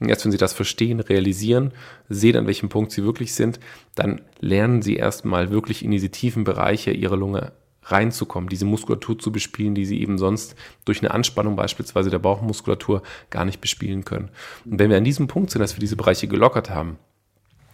Erst 0.00 0.24
wenn 0.24 0.32
sie 0.32 0.38
das 0.38 0.52
verstehen, 0.52 1.00
realisieren, 1.00 1.72
sehen, 2.08 2.36
an 2.36 2.46
welchem 2.46 2.68
Punkt 2.68 2.92
sie 2.92 3.04
wirklich 3.04 3.34
sind, 3.34 3.58
dann 3.94 4.20
lernen 4.40 4.82
sie 4.82 4.96
erstmal 4.96 5.50
wirklich 5.50 5.84
in 5.84 5.90
diese 5.90 6.10
tiefen 6.10 6.44
Bereiche 6.44 6.92
ihrer 6.92 7.16
Lunge 7.16 7.52
reinzukommen, 7.90 8.48
diese 8.48 8.64
Muskulatur 8.64 9.18
zu 9.18 9.32
bespielen, 9.32 9.74
die 9.74 9.86
sie 9.86 10.00
eben 10.00 10.18
sonst 10.18 10.54
durch 10.84 11.00
eine 11.00 11.10
Anspannung 11.10 11.56
beispielsweise 11.56 12.10
der 12.10 12.18
Bauchmuskulatur 12.18 13.02
gar 13.30 13.44
nicht 13.44 13.60
bespielen 13.60 14.04
können. 14.04 14.30
Und 14.64 14.78
wenn 14.78 14.90
wir 14.90 14.96
an 14.98 15.04
diesem 15.04 15.26
Punkt 15.26 15.50
sind, 15.50 15.60
dass 15.60 15.74
wir 15.74 15.80
diese 15.80 15.96
Bereiche 15.96 16.28
gelockert 16.28 16.70
haben, 16.70 16.98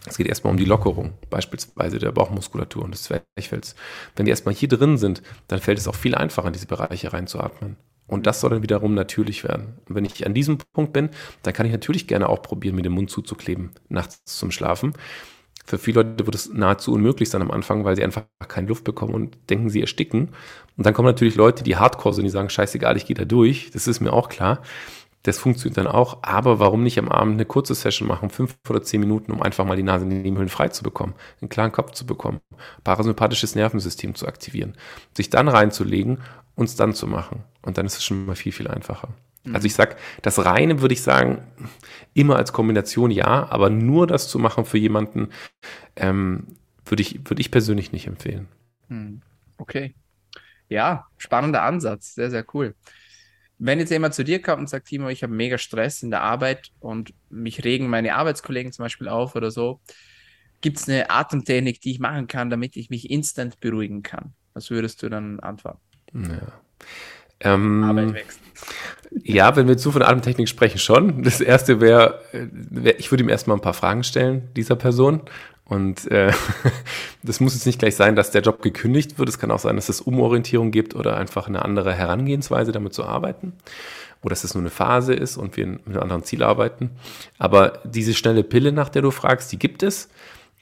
es 0.07 0.17
geht 0.17 0.27
erstmal 0.27 0.51
um 0.51 0.57
die 0.57 0.65
Lockerung, 0.65 1.13
beispielsweise 1.29 1.97
der 1.97 2.11
Bauchmuskulatur 2.11 2.83
und 2.83 2.91
des 2.91 3.03
Zwerchfells. 3.03 3.75
Wenn 4.15 4.25
die 4.25 4.29
erstmal 4.29 4.53
hier 4.53 4.69
drin 4.69 4.97
sind, 4.97 5.23
dann 5.47 5.59
fällt 5.59 5.79
es 5.79 5.87
auch 5.87 5.95
viel 5.95 6.15
einfacher, 6.15 6.47
in 6.47 6.53
diese 6.53 6.67
Bereiche 6.67 7.11
reinzuatmen. 7.11 7.75
Und 8.07 8.27
das 8.27 8.39
soll 8.39 8.51
dann 8.51 8.61
wiederum 8.61 8.93
natürlich 8.93 9.43
werden. 9.43 9.79
Und 9.87 9.95
wenn 9.95 10.05
ich 10.05 10.25
an 10.25 10.33
diesem 10.33 10.57
Punkt 10.73 10.93
bin, 10.93 11.09
dann 11.43 11.53
kann 11.53 11.65
ich 11.65 11.71
natürlich 11.71 12.07
gerne 12.07 12.29
auch 12.29 12.41
probieren, 12.41 12.75
mir 12.75 12.83
den 12.83 12.91
Mund 12.91 13.09
zuzukleben, 13.09 13.71
nachts 13.89 14.23
zum 14.25 14.51
Schlafen. 14.51 14.93
Für 15.65 15.79
viele 15.79 16.03
Leute 16.03 16.25
wird 16.27 16.35
es 16.35 16.53
nahezu 16.53 16.93
unmöglich 16.93 17.29
sein 17.29 17.41
am 17.41 17.49
Anfang, 17.49 17.83
weil 17.83 17.95
sie 17.95 18.03
einfach 18.03 18.25
keine 18.47 18.67
Luft 18.67 18.83
bekommen 18.83 19.15
und 19.15 19.37
denken, 19.49 19.69
sie 19.69 19.81
ersticken. 19.81 20.29
Und 20.77 20.85
dann 20.85 20.93
kommen 20.93 21.07
natürlich 21.07 21.35
Leute, 21.35 21.63
die 21.63 21.75
hardcore 21.75 22.13
sind, 22.13 22.25
die 22.25 22.29
sagen, 22.29 22.49
scheißegal, 22.49 22.95
ich 22.97 23.07
gehe 23.07 23.15
da 23.15 23.25
durch. 23.25 23.71
Das 23.71 23.87
ist 23.87 23.99
mir 23.99 24.13
auch 24.13 24.29
klar. 24.29 24.61
Das 25.23 25.39
funktioniert 25.39 25.77
dann 25.77 25.87
auch. 25.87 26.19
Aber 26.21 26.59
warum 26.59 26.83
nicht 26.83 26.99
am 26.99 27.09
Abend 27.09 27.33
eine 27.33 27.45
kurze 27.45 27.73
Session 27.73 28.07
machen, 28.07 28.29
fünf 28.29 28.55
oder 28.69 28.83
zehn 28.83 28.99
Minuten, 28.99 29.31
um 29.31 29.41
einfach 29.41 29.65
mal 29.65 29.75
die 29.75 29.81
Nase 29.81 30.05
in 30.05 30.11
den 30.11 30.21
Nebenhöhlen 30.21 30.49
frei 30.49 30.67
zu 30.67 30.83
bekommen, 30.83 31.15
einen 31.41 31.49
klaren 31.49 31.71
Kopf 31.71 31.93
zu 31.93 32.05
bekommen, 32.05 32.41
parasympathisches 32.83 33.55
Nervensystem 33.55 34.13
zu 34.13 34.27
aktivieren, 34.27 34.75
sich 35.17 35.31
dann 35.31 35.47
reinzulegen 35.47 36.19
und 36.55 36.65
es 36.65 36.75
dann 36.75 36.93
zu 36.93 37.07
machen. 37.07 37.43
Und 37.61 37.77
dann 37.77 37.85
ist 37.85 37.97
es 37.97 38.03
schon 38.03 38.25
mal 38.25 38.35
viel, 38.35 38.51
viel 38.51 38.67
einfacher. 38.67 39.09
Mhm. 39.43 39.55
Also 39.55 39.67
ich 39.67 39.73
sag, 39.73 39.97
das 40.21 40.43
Reine 40.43 40.81
würde 40.81 40.93
ich 40.93 41.01
sagen, 41.01 41.43
immer 42.13 42.35
als 42.37 42.53
Kombination 42.53 43.11
ja, 43.11 43.47
aber 43.49 43.69
nur 43.69 44.07
das 44.07 44.27
zu 44.27 44.39
machen 44.39 44.65
für 44.65 44.77
jemanden, 44.77 45.29
ähm, 45.95 46.47
würde 46.85 47.01
ich, 47.01 47.19
würde 47.25 47.41
ich 47.41 47.51
persönlich 47.51 47.91
nicht 47.91 48.07
empfehlen. 48.07 48.47
Mhm. 48.89 49.21
Okay. 49.57 49.95
Ja, 50.69 51.05
spannender 51.17 51.63
Ansatz. 51.63 52.15
Sehr, 52.15 52.31
sehr 52.31 52.45
cool. 52.53 52.75
Wenn 53.57 53.79
jetzt 53.79 53.91
jemand 53.91 54.13
zu 54.13 54.23
dir 54.23 54.41
kommt 54.41 54.59
und 54.59 54.69
sagt, 54.69 54.87
Timo, 54.87 55.07
ich 55.07 55.23
habe 55.23 55.33
mega 55.33 55.57
Stress 55.57 56.03
in 56.03 56.11
der 56.11 56.21
Arbeit 56.21 56.71
und 56.79 57.13
mich 57.29 57.63
regen 57.63 57.87
meine 57.87 58.15
Arbeitskollegen 58.15 58.73
zum 58.73 58.83
Beispiel 58.83 59.07
auf 59.07 59.35
oder 59.35 59.49
so, 59.49 59.79
gibt 60.59 60.77
es 60.77 60.89
eine 60.89 61.09
Atemtechnik, 61.09 61.79
die 61.79 61.91
ich 61.91 61.99
machen 61.99 62.27
kann, 62.27 62.49
damit 62.49 62.75
ich 62.75 62.89
mich 62.89 63.09
instant 63.09 63.59
beruhigen 63.59 64.03
kann? 64.03 64.33
Was 64.53 64.69
würdest 64.71 65.01
du 65.03 65.09
dann 65.09 65.39
antworten? 65.39 65.79
Ja. 66.13 66.51
Ähm, 67.39 67.83
Arbeit 67.83 68.13
wächst. 68.13 68.39
Ja, 69.23 69.55
wenn 69.55 69.67
wir 69.67 69.77
zu 69.77 69.91
von 69.91 70.01
Atemtechnik 70.01 70.49
sprechen, 70.49 70.77
schon. 70.77 71.23
Das 71.23 71.39
erste 71.39 71.79
wäre, 71.79 72.21
wär, 72.31 72.99
ich 72.99 73.11
würde 73.11 73.23
ihm 73.23 73.29
erstmal 73.29 73.57
ein 73.57 73.61
paar 73.61 73.73
Fragen 73.73 74.03
stellen, 74.03 74.49
dieser 74.55 74.75
Person. 74.75 75.21
Und 75.63 76.09
äh, 76.11 76.31
das 77.23 77.39
muss 77.39 77.53
jetzt 77.53 77.65
nicht 77.65 77.79
gleich 77.79 77.95
sein, 77.95 78.15
dass 78.15 78.31
der 78.31 78.41
Job 78.41 78.61
gekündigt 78.61 79.17
wird. 79.17 79.29
Es 79.29 79.39
kann 79.39 79.51
auch 79.51 79.59
sein, 79.59 79.75
dass 79.75 79.89
es 79.89 80.01
Umorientierung 80.01 80.71
gibt 80.71 80.95
oder 80.95 81.17
einfach 81.17 81.47
eine 81.47 81.63
andere 81.63 81.93
Herangehensweise, 81.93 82.71
damit 82.71 82.93
zu 82.93 83.05
arbeiten. 83.05 83.53
Oder 84.21 84.31
dass 84.31 84.43
es 84.43 84.53
nur 84.53 84.63
eine 84.63 84.69
Phase 84.69 85.13
ist 85.13 85.37
und 85.37 85.55
wir 85.55 85.65
mit 85.65 85.87
einem 85.87 85.99
anderen 85.99 86.23
Ziel 86.23 86.43
arbeiten. 86.43 86.91
Aber 87.37 87.79
diese 87.83 88.13
schnelle 88.13 88.43
Pille, 88.43 88.71
nach 88.71 88.89
der 88.89 89.01
du 89.01 89.11
fragst, 89.11 89.51
die 89.51 89.59
gibt 89.59 89.83
es. 89.83 90.09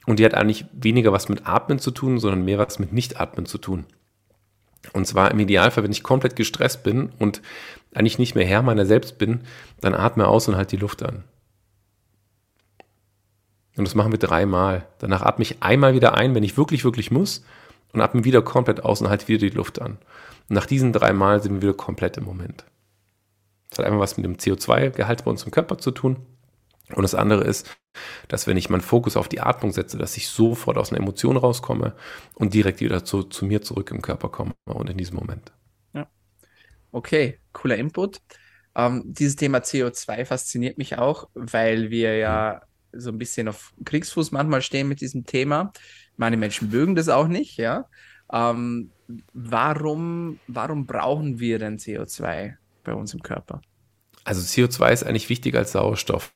Und 0.06 0.19
die 0.19 0.25
hat 0.25 0.34
eigentlich 0.34 0.65
weniger 0.73 1.13
was 1.13 1.29
mit 1.29 1.47
Atmen 1.47 1.79
zu 1.79 1.91
tun, 1.91 2.19
sondern 2.19 2.43
mehr 2.43 2.58
was 2.58 2.77
mit 2.77 2.91
Nicht-Atmen 2.91 3.45
zu 3.45 3.58
tun. 3.58 3.86
Und 4.91 5.08
zwar 5.08 5.32
im 5.32 5.39
Idealfall, 5.39 5.84
wenn 5.84 5.91
ich 5.91 6.04
komplett 6.04 6.36
gestresst 6.36 6.84
bin 6.84 7.12
und 7.19 7.41
eigentlich 7.93 8.19
nicht 8.19 8.36
mehr 8.36 8.46
Herr 8.46 8.62
meiner 8.62 8.86
selbst 8.86 9.17
bin, 9.17 9.41
dann 9.80 9.93
atme 9.93 10.28
aus 10.28 10.48
und 10.48 10.58
halt 10.58 10.72
die 10.72 10.78
Luft 10.78 11.04
an. 11.04 11.24
Und 13.76 13.88
das 13.88 13.96
machen 13.96 14.12
wir 14.12 14.19
dreimal. 14.19 14.86
Danach 15.00 15.22
atme 15.22 15.43
ich 15.43 15.63
einmal 15.63 15.93
wieder 15.93 16.15
ein, 16.15 16.36
wenn 16.36 16.43
ich 16.43 16.58
wirklich, 16.58 16.84
wirklich 16.84 17.12
muss, 17.12 17.43
und 17.93 18.02
atme 18.02 18.24
wieder 18.24 18.41
komplett 18.41 18.84
aus 18.84 19.02
und 19.02 19.10
halte 19.10 19.28
wieder 19.28 19.39
die 19.39 19.56
Luft 19.56 19.82
an. 19.82 19.98
Und 20.50 20.56
nach 20.56 20.65
diesen 20.65 20.93
dreimal 20.93 21.41
sind 21.41 21.54
wir 21.56 21.62
wieder 21.62 21.74
komplett 21.74 22.17
im 22.17 22.26
Moment. 22.26 22.65
Das 23.69 23.80
hat 23.80 23.86
einmal 23.86 24.02
was 24.02 24.17
mit 24.17 24.26
dem 24.26 24.36
CO2-Gehalt 24.36 25.24
bei 25.24 25.32
uns 25.32 25.43
im 25.43 25.52
Körper 25.52 25.78
zu 25.78 25.91
tun. 25.91 26.17
Und 26.89 27.04
das 27.04 27.15
andere 27.15 27.43
ist, 27.43 27.76
dass 28.28 28.48
wenn 28.48 28.58
ich 28.58 28.69
meinen 28.69 28.82
Fokus 28.82 29.15
auf 29.15 29.30
die 29.30 29.39
Atmung 29.39 29.72
setze, 29.72 29.98
dass 29.98 30.17
ich 30.17 30.28
sofort 30.28 30.78
aus 30.78 30.91
einer 30.91 31.00
Emotion 31.00 31.38
rauskomme 31.38 31.96
und 32.36 32.54
direkt 32.54 32.82
wieder 32.82 33.06
zu, 33.06 33.24
zu 33.24 33.46
mir 33.46 33.62
zurück 33.62 33.91
im 33.91 34.02
Körper 34.02 34.30
komme 34.30 34.54
und 34.65 34.89
in 34.89 34.98
diesem 34.98 35.15
Moment. 35.15 35.54
Ja. 35.93 36.08
Okay, 36.91 37.39
cooler 37.54 37.78
Input. 37.78 38.19
Ähm, 38.76 39.04
dieses 39.06 39.36
Thema 39.36 39.60
CO2 39.60 40.26
fasziniert 40.26 40.78
mich 40.78 40.98
auch, 40.98 41.30
weil 41.36 41.89
wir 41.89 42.17
ja 42.17 42.62
mhm. 42.91 43.00
so 43.00 43.12
ein 43.12 43.17
bisschen 43.17 43.48
auf 43.48 43.74
Kriegsfuß 43.86 44.32
manchmal 44.32 44.62
stehen 44.62 44.88
mit 44.88 45.02
diesem 45.02 45.26
Thema. 45.26 45.72
Meine 46.17 46.38
Menschen 46.38 46.69
mögen 46.69 46.96
das 46.96 47.10
auch 47.10 47.28
nicht, 47.28 47.58
ja. 47.58 47.88
Ähm, 48.32 48.91
warum, 49.34 50.39
warum 50.48 50.86
brauchen 50.86 51.39
wir 51.39 51.60
denn 51.60 51.78
CO2 51.78 52.56
bei 52.84 52.93
uns 52.93 53.13
im 53.13 53.22
Körper? 53.22 53.62
Also 54.24 54.41
CO2 54.41 54.91
ist 54.91 55.04
eigentlich 55.04 55.30
wichtiger 55.30 55.60
als 55.60 55.74
Sauerstoff 55.74 56.34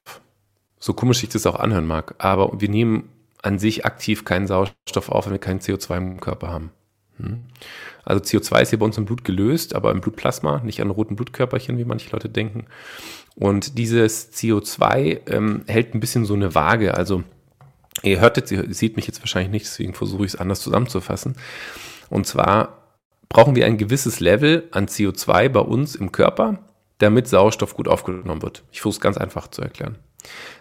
so 0.80 0.94
komisch 0.94 1.20
sich 1.20 1.30
das 1.30 1.46
auch 1.46 1.56
anhören 1.56 1.88
mag, 1.88 2.16
aber 2.18 2.60
wir 2.60 2.70
nehmen 2.70 3.10
an 3.42 3.60
sich 3.60 3.86
aktiv 3.86 4.26
keinen 4.26 4.48
Sauerstoff 4.48 5.10
auf, 5.10 5.26
wenn 5.26 5.34
wir 5.34 5.40
kein 5.40 5.60
CO2 5.60 5.98
im 5.98 6.20
Körper 6.20 6.50
haben. 6.50 6.72
Hm? 7.18 7.44
Also 8.04 8.24
CO2 8.24 8.62
ist 8.62 8.70
hier 8.70 8.80
bei 8.80 8.86
uns 8.86 8.98
im 8.98 9.06
Blut 9.06 9.24
gelöst, 9.24 9.76
aber 9.76 9.92
im 9.92 10.02
Blutplasma, 10.02 10.62
nicht 10.64 10.82
an 10.82 10.90
roten 10.90 11.16
Blutkörperchen, 11.16 11.78
wie 11.78 11.86
manche 11.86 12.10
Leute 12.12 12.30
denken. 12.30 12.66
Und 13.36 13.78
dieses 13.78 14.34
CO2 14.34 15.30
ähm, 15.30 15.64
hält 15.68 15.94
ein 15.94 16.00
bisschen 16.00 16.26
so 16.26 16.34
eine 16.34 16.56
Waage. 16.56 16.94
Also 16.94 17.24
ihr 18.04 18.20
hört 18.20 18.38
jetzt, 18.38 18.52
ihr 18.52 18.74
seht 18.74 18.96
mich 18.96 19.08
jetzt 19.08 19.20
wahrscheinlich 19.20 19.52
nicht, 19.52 19.66
deswegen 19.66 19.94
versuche 19.94 20.26
ich 20.26 20.34
es 20.34 20.40
anders 20.40 20.62
zusammenzufassen. 20.62 21.36
Und 22.10 22.26
zwar 22.26 22.78
brauchen 23.30 23.56
wir 23.56 23.66
ein 23.66 23.78
gewisses 23.78 24.20
Level 24.20 24.68
an 24.72 24.88
CO2 24.88 25.50
bei 25.50 25.60
uns 25.60 25.96
im 25.96 26.12
Körper, 26.12 26.60
damit 27.00 27.28
Sauerstoff 27.28 27.76
gut 27.76 27.88
aufgenommen 27.88 28.42
wird. 28.42 28.64
Ich 28.72 28.82
versuche 28.82 29.00
es 29.00 29.02
ganz 29.02 29.18
einfach 29.18 29.50
zu 29.50 29.62
erklären. 29.62 29.98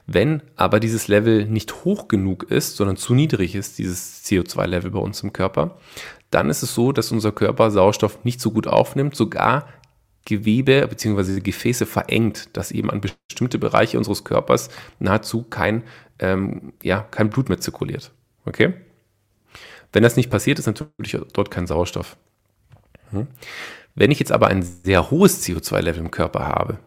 Wenn 0.06 0.42
aber 0.54 0.80
dieses 0.80 1.08
Level 1.08 1.46
nicht 1.46 1.84
hoch 1.84 2.08
genug 2.08 2.44
ist, 2.44 2.76
sondern 2.76 2.96
zu 2.96 3.14
niedrig 3.14 3.54
ist, 3.54 3.78
dieses 3.78 4.24
CO2-Level 4.24 4.90
bei 4.90 4.98
uns 4.98 5.22
im 5.22 5.32
Körper, 5.32 5.78
dann 6.30 6.50
ist 6.50 6.62
es 6.62 6.74
so, 6.74 6.92
dass 6.92 7.12
unser 7.12 7.32
Körper 7.32 7.70
Sauerstoff 7.70 8.24
nicht 8.24 8.40
so 8.40 8.50
gut 8.50 8.66
aufnimmt, 8.66 9.16
sogar 9.16 9.66
Gewebe 10.24 10.86
bzw. 10.86 11.40
Gefäße 11.40 11.86
verengt, 11.86 12.56
dass 12.56 12.72
eben 12.72 12.90
an 12.90 13.00
bestimmte 13.00 13.58
Bereiche 13.58 13.96
unseres 13.96 14.24
Körpers 14.24 14.68
nahezu 14.98 15.44
kein, 15.44 15.84
ähm, 16.18 16.72
ja, 16.82 17.00
kein 17.10 17.30
Blut 17.30 17.48
mehr 17.48 17.60
zirkuliert. 17.60 18.12
Okay? 18.44 18.74
Wenn 19.92 20.02
das 20.02 20.16
nicht 20.16 20.30
passiert, 20.30 20.58
ist 20.58 20.66
natürlich 20.66 21.16
dort 21.32 21.50
kein 21.50 21.66
Sauerstoff. 21.66 22.16
Hm? 23.10 23.28
Wenn 23.94 24.10
ich 24.10 24.18
jetzt 24.18 24.32
aber 24.32 24.48
ein 24.48 24.62
sehr 24.62 25.10
hohes 25.10 25.42
CO2-Level 25.44 26.02
im 26.02 26.10
Körper 26.10 26.46
habe, 26.46 26.78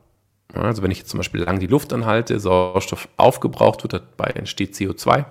also 0.53 0.81
wenn 0.81 0.91
ich 0.91 0.99
jetzt 0.99 1.09
zum 1.09 1.19
Beispiel 1.19 1.41
lang 1.41 1.59
die 1.59 1.67
Luft 1.67 1.93
anhalte, 1.93 2.39
Sauerstoff 2.39 3.07
aufgebraucht 3.17 3.83
wird, 3.83 3.93
dabei 3.93 4.31
entsteht 4.31 4.73
CO2 4.73 5.25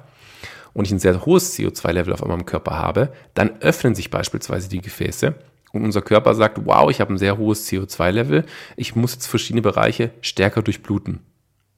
und 0.75 0.85
ich 0.85 0.93
ein 0.93 0.99
sehr 0.99 1.27
hohes 1.27 1.57
CO2-Level 1.57 2.13
auf 2.13 2.23
im 2.23 2.47
Körper 2.47 2.77
habe, 2.77 3.13
dann 3.35 3.61
öffnen 3.61 3.95
sich 3.95 4.11
beispielsweise 4.11 4.69
die 4.69 4.81
Gefäße 4.81 5.35
und 5.73 5.85
unser 5.85 6.03
Körper 6.03 6.35
sagt, 6.35 6.65
wow, 6.65 6.91
ich 6.91 7.01
habe 7.01 7.13
ein 7.13 7.19
sehr 7.19 7.37
hohes 7.37 7.69
CO2-Level, 7.69 8.45
ich 8.77 8.95
muss 8.95 9.15
jetzt 9.15 9.27
verschiedene 9.27 9.63
Bereiche 9.63 10.13
stärker 10.21 10.63
durchbluten. 10.63 11.21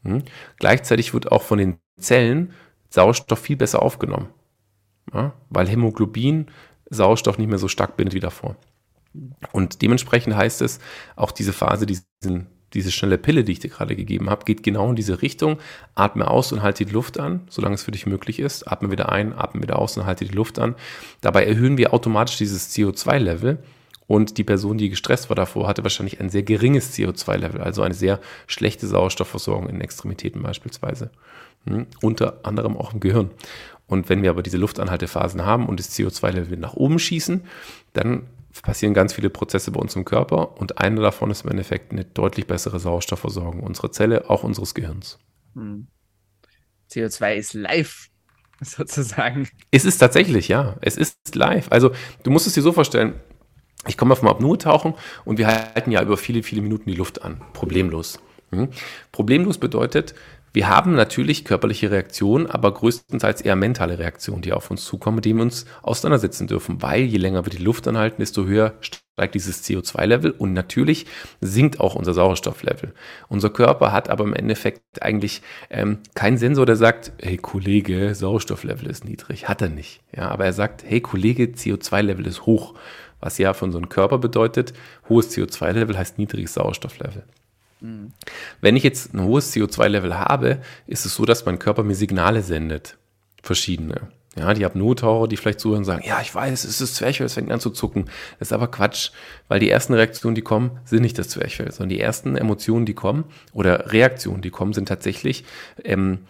Hm? 0.05 0.22
Gleichzeitig 0.59 1.14
wird 1.14 1.33
auch 1.33 1.42
von 1.42 1.59
den 1.59 1.79
Zellen 1.98 2.53
Sauerstoff 2.90 3.38
viel 3.38 3.57
besser 3.57 3.83
aufgenommen, 3.83 4.29
ja? 5.14 5.33
weil 5.48 5.68
Hämoglobin 5.68 6.46
Sauerstoff 6.90 7.38
nicht 7.38 7.48
mehr 7.48 7.59
so 7.59 7.68
stark 7.68 7.96
bindet 7.96 8.14
wie 8.14 8.20
davor. 8.20 8.57
Und 9.53 9.83
dementsprechend 9.83 10.37
heißt 10.37 10.61
es, 10.62 10.79
auch 11.16 11.33
diese 11.33 11.53
Phase, 11.53 11.87
diesen 11.87 12.46
diese 12.74 12.92
schnelle 12.92 13.18
Pille, 13.18 13.44
die 13.44 13.52
ich 13.52 13.59
dir 13.59 13.70
gerade 13.70 13.96
gegeben 13.96 14.30
habe, 14.30 14.44
geht 14.44 14.62
genau 14.62 14.90
in 14.90 14.96
diese 14.96 15.22
Richtung. 15.22 15.59
Atme 15.94 16.28
aus 16.28 16.52
und 16.52 16.62
halte 16.62 16.85
die 16.85 16.92
Luft 16.92 17.18
an, 17.18 17.40
solange 17.48 17.74
es 17.74 17.83
für 17.83 17.90
dich 17.90 18.06
möglich 18.06 18.38
ist. 18.38 18.70
Atme 18.70 18.90
wieder 18.90 19.11
ein, 19.11 19.33
atme 19.37 19.62
wieder 19.62 19.78
aus 19.78 19.96
und 19.96 20.06
halte 20.06 20.24
die 20.24 20.35
Luft 20.35 20.59
an. 20.59 20.74
Dabei 21.20 21.44
erhöhen 21.46 21.78
wir 21.78 21.92
automatisch 21.92 22.37
dieses 22.37 22.70
CO2-Level. 22.74 23.59
Und 24.06 24.38
die 24.38 24.44
Person, 24.44 24.76
die 24.76 24.88
gestresst 24.88 25.28
war 25.28 25.37
davor, 25.37 25.68
hatte 25.68 25.85
wahrscheinlich 25.85 26.20
ein 26.20 26.30
sehr 26.30 26.42
geringes 26.42 26.96
CO2-Level, 26.96 27.61
also 27.61 27.83
eine 27.83 27.94
sehr 27.94 28.18
schlechte 28.48 28.88
Sauerstoffversorgung 28.88 29.68
in 29.68 29.80
Extremitäten 29.80 30.42
beispielsweise. 30.42 31.11
Hm? 31.66 31.87
Unter 32.02 32.40
anderem 32.42 32.76
auch 32.76 32.92
im 32.92 32.98
Gehirn. 32.98 33.30
Und 33.87 34.09
wenn 34.09 34.22
wir 34.22 34.30
aber 34.30 34.42
diese 34.42 34.56
Luftanhaltephasen 34.56 35.44
haben 35.44 35.66
und 35.66 35.78
das 35.78 35.96
CO2-Level 35.96 36.59
nach 36.59 36.74
oben 36.74 36.98
schießen, 36.98 37.42
dann 37.92 38.22
passieren 38.62 38.94
ganz 38.94 39.12
viele 39.12 39.30
Prozesse 39.30 39.70
bei 39.70 39.80
uns 39.80 39.94
im 39.96 40.04
Körper 40.04 40.60
und 40.60 40.78
einer 40.78 41.00
davon 41.00 41.30
ist 41.30 41.44
im 41.44 41.50
Endeffekt 41.50 41.92
eine 41.92 42.04
deutlich 42.04 42.46
bessere 42.46 42.80
Sauerstoffversorgung 42.80 43.62
unserer 43.62 43.92
Zelle, 43.92 44.28
auch 44.28 44.42
unseres 44.42 44.74
Gehirns. 44.74 45.18
Hm. 45.54 45.86
CO2 46.90 47.34
ist 47.34 47.54
live, 47.54 48.08
sozusagen. 48.60 49.48
Es 49.70 49.84
ist 49.84 49.98
tatsächlich, 49.98 50.48
ja. 50.48 50.76
Es 50.80 50.96
ist 50.96 51.34
live. 51.34 51.70
Also, 51.70 51.92
du 52.22 52.30
musst 52.30 52.46
es 52.46 52.54
dir 52.54 52.62
so 52.62 52.72
vorstellen, 52.72 53.14
ich 53.86 53.96
komme 53.96 54.12
auf 54.12 54.20
dem 54.20 54.28
Apnoe-Tauchen 54.28 54.94
und 55.24 55.38
wir 55.38 55.46
halten 55.46 55.90
ja 55.90 56.02
über 56.02 56.16
viele, 56.16 56.42
viele 56.42 56.60
Minuten 56.60 56.90
die 56.90 56.96
Luft 56.96 57.22
an. 57.22 57.40
Problemlos. 57.52 58.20
Hm? 58.50 58.68
Problemlos 59.12 59.58
bedeutet, 59.58 60.14
wir 60.52 60.68
haben 60.68 60.94
natürlich 60.94 61.44
körperliche 61.44 61.90
Reaktionen, 61.90 62.46
aber 62.46 62.74
größtenteils 62.74 63.40
eher 63.40 63.54
mentale 63.54 63.98
Reaktionen, 63.98 64.42
die 64.42 64.52
auf 64.52 64.70
uns 64.70 64.84
zukommen, 64.84 65.16
mit 65.16 65.24
denen 65.24 65.38
wir 65.38 65.44
uns 65.44 65.64
auseinandersetzen 65.82 66.48
dürfen, 66.48 66.82
weil 66.82 67.02
je 67.02 67.18
länger 67.18 67.46
wir 67.46 67.50
die 67.50 67.62
Luft 67.62 67.86
anhalten, 67.86 68.20
desto 68.20 68.44
höher 68.46 68.74
steigt 68.80 69.34
dieses 69.34 69.64
CO2-Level 69.64 70.32
und 70.32 70.52
natürlich 70.52 71.06
sinkt 71.40 71.78
auch 71.78 71.94
unser 71.94 72.14
Sauerstofflevel. 72.14 72.94
Unser 73.28 73.50
Körper 73.50 73.92
hat 73.92 74.10
aber 74.10 74.24
im 74.24 74.34
Endeffekt 74.34 75.02
eigentlich 75.02 75.42
ähm, 75.68 75.98
keinen 76.14 76.38
Sensor, 76.38 76.66
der 76.66 76.76
sagt, 76.76 77.12
hey 77.20 77.36
Kollege, 77.36 78.14
Sauerstofflevel 78.14 78.88
ist 78.88 79.04
niedrig. 79.04 79.48
Hat 79.48 79.62
er 79.62 79.68
nicht. 79.68 80.00
Ja, 80.16 80.30
aber 80.30 80.46
er 80.46 80.52
sagt, 80.52 80.84
hey 80.84 81.00
Kollege, 81.00 81.44
CO2-Level 81.44 82.26
ist 82.26 82.46
hoch. 82.46 82.74
Was 83.20 83.38
ja 83.38 83.52
für 83.52 83.66
unseren 83.66 83.90
Körper 83.90 84.18
bedeutet, 84.18 84.72
hohes 85.08 85.30
CO2-Level 85.36 85.96
heißt 85.96 86.18
niedriges 86.18 86.54
Sauerstofflevel. 86.54 87.24
Wenn 88.60 88.76
ich 88.76 88.82
jetzt 88.82 89.14
ein 89.14 89.22
hohes 89.22 89.54
CO2-Level 89.54 90.18
habe, 90.18 90.60
ist 90.86 91.06
es 91.06 91.14
so, 91.14 91.24
dass 91.24 91.46
mein 91.46 91.58
Körper 91.58 91.82
mir 91.82 91.94
Signale 91.94 92.42
sendet. 92.42 92.98
Verschiedene. 93.42 94.08
Ja, 94.36 94.54
die 94.54 94.64
Apnoe-Taucher, 94.64 95.26
die 95.26 95.36
vielleicht 95.36 95.58
zuhören, 95.58 95.84
sagen, 95.84 96.04
ja, 96.06 96.20
ich 96.20 96.32
weiß, 96.32 96.64
es 96.64 96.70
ist 96.70 96.80
das 96.80 96.94
Zwerchfell, 96.94 97.26
es 97.26 97.34
fängt 97.34 97.50
an 97.50 97.58
zu 97.58 97.70
zucken. 97.70 98.04
Das 98.38 98.48
ist 98.48 98.52
aber 98.52 98.68
Quatsch, 98.68 99.10
weil 99.48 99.58
die 99.58 99.68
ersten 99.68 99.92
Reaktionen, 99.92 100.36
die 100.36 100.42
kommen, 100.42 100.78
sind 100.84 101.02
nicht 101.02 101.18
das 101.18 101.28
Zwerchfell, 101.30 101.72
sondern 101.72 101.88
die 101.88 102.00
ersten 102.00 102.36
Emotionen, 102.36 102.86
die 102.86 102.94
kommen 102.94 103.24
oder 103.52 103.92
Reaktionen, 103.92 104.40
die 104.40 104.50
kommen, 104.50 104.72
sind 104.72 104.86
tatsächlich 104.86 105.44
ähm, 105.82 106.20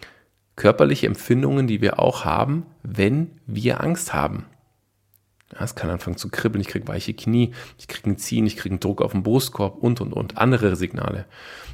körperliche 0.55 1.05
Empfindungen, 1.05 1.67
die 1.67 1.81
wir 1.81 1.99
auch 1.99 2.25
haben, 2.25 2.65
wenn 2.81 3.39
wir 3.45 3.81
Angst 3.81 4.13
haben. 4.13 4.45
Ja, 5.53 5.63
es 5.63 5.75
kann 5.75 5.89
anfangen 5.89 6.17
zu 6.17 6.29
kribbeln, 6.29 6.61
ich 6.61 6.67
kriege 6.67 6.87
weiche 6.87 7.13
Knie, 7.13 7.51
ich 7.77 7.87
kriege 7.87 8.05
einen 8.05 8.17
Ziehen, 8.17 8.45
ich 8.45 8.55
kriege 8.55 8.73
einen 8.73 8.79
Druck 8.79 9.01
auf 9.01 9.11
den 9.11 9.23
Brustkorb 9.23 9.77
und, 9.83 10.01
und, 10.01 10.13
und. 10.13 10.37
Andere 10.37 10.75
Signale. 10.75 11.25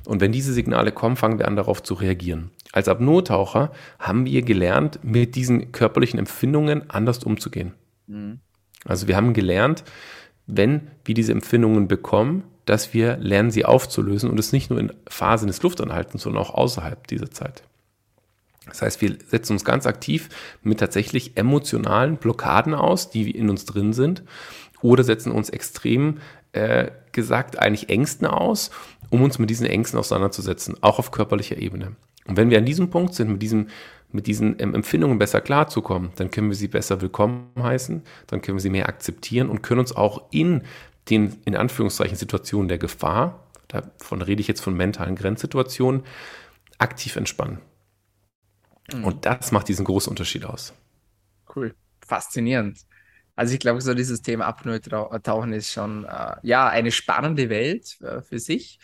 Und 0.06 0.22
wenn 0.22 0.32
diese 0.32 0.54
Signale 0.54 0.92
kommen, 0.92 1.16
fangen 1.16 1.38
wir 1.38 1.48
an, 1.48 1.56
darauf 1.56 1.84
zu 1.84 1.94
reagieren. 1.94 2.52
Als 2.72 2.88
Apnoe-Taucher 2.88 3.72
haben 4.00 4.26
wir 4.26 4.42
gelernt, 4.42 5.00
mit 5.04 5.36
diesen 5.36 5.72
körperlichen 5.72 6.20
Empfindungen 6.20 6.90
anders 6.90 7.24
umzugehen. 7.24 7.74
Mhm. 8.08 8.40
Also 8.86 9.08
wir 9.08 9.16
haben 9.16 9.34
gelernt, 9.34 9.84
wenn 10.48 10.88
wir 11.04 11.14
diese 11.14 11.34
Empfindungen 11.34 11.88
bekommen, 11.88 12.44
dass 12.66 12.94
wir 12.94 13.18
lernen, 13.18 13.52
sie 13.52 13.66
aufzulösen 13.66 14.30
und 14.30 14.40
es 14.40 14.52
nicht 14.52 14.70
nur 14.70 14.80
in 14.80 14.94
Phasen 15.08 15.48
des 15.48 15.62
Luftanhaltens, 15.62 16.24
sondern 16.24 16.42
auch 16.42 16.54
außerhalb 16.54 17.08
dieser 17.08 17.32
Zeit. 17.32 17.64
Das 18.70 18.82
heißt, 18.82 19.02
wir 19.02 19.18
setzen 19.26 19.54
uns 19.54 19.66
ganz 19.66 19.86
aktiv 19.86 20.30
mit 20.62 20.80
tatsächlich 20.80 21.38
emotionalen 21.38 22.18
Blockaden 22.18 22.74
aus, 22.74 23.10
die 23.10 23.32
in 23.32 23.50
uns 23.50 23.66
drin 23.66 23.94
sind, 23.94 24.24
oder 24.82 25.04
setzen 25.04 25.32
uns 25.32 25.50
extrem 25.50 26.20
äh, 26.54 26.92
gesagt 27.12 27.60
eigentlich 27.60 27.90
Ängsten 27.90 28.28
aus, 28.28 28.72
um 29.10 29.24
uns 29.24 29.40
mit 29.40 29.50
diesen 29.50 29.66
Ängsten 29.66 30.00
auseinanderzusetzen, 30.00 30.76
auch 30.82 31.00
auf 31.00 31.12
körperlicher 31.12 31.58
Ebene. 31.58 31.96
Und 32.26 32.38
wenn 32.38 32.50
wir 32.50 32.58
an 32.58 32.66
diesem 32.66 32.90
Punkt 32.90 33.14
sind, 33.14 33.32
mit, 33.32 33.42
diesem, 33.42 33.68
mit 34.12 34.28
diesen 34.28 34.56
ähm, 34.60 34.76
Empfindungen 34.76 35.18
besser 35.18 35.42
klarzukommen, 35.42 36.12
dann 36.16 36.30
können 36.30 36.50
wir 36.50 36.56
sie 36.56 36.68
besser 36.68 37.02
willkommen 37.02 37.50
heißen, 37.60 38.04
dann 38.28 38.42
können 38.42 38.58
wir 38.58 38.62
sie 38.62 38.70
mehr 38.70 38.90
akzeptieren 38.90 39.50
und 39.50 39.64
können 39.64 39.80
uns 39.80 39.96
auch 39.96 40.24
in 40.32 40.62
den, 41.10 41.38
in 41.46 41.56
Anführungszeichen, 41.56 42.18
Situationen 42.18 42.68
der 42.68 42.78
Gefahr, 42.78 43.48
davon 43.70 44.22
rede 44.22 44.42
ich 44.42 44.48
jetzt 44.48 44.62
von 44.62 44.76
mentalen 44.76 45.16
Grenzsituationen, 45.16 46.04
aktiv 46.78 47.16
entspannen. 47.16 47.60
Mhm. 48.94 49.04
Und 49.04 49.26
das 49.26 49.52
macht 49.52 49.68
diesen 49.68 49.86
großen 49.86 50.10
Unterschied 50.10 50.46
aus. 50.46 50.74
Cool. 51.56 51.76
Faszinierend. 52.06 52.80
Also 53.36 53.54
ich 53.54 53.60
glaube, 53.60 53.82
so 53.82 53.94
dieses 53.94 54.22
Thema 54.22 54.46
Apnoe-Tauchen 54.48 55.54
ist 55.54 55.72
schon 55.72 56.06
äh, 56.06 56.36
ja 56.42 56.68
eine 56.70 56.92
spannende 56.92 57.50
Welt 57.50 58.00
äh, 58.02 58.22
für 58.22 58.40
sich. 58.40 58.80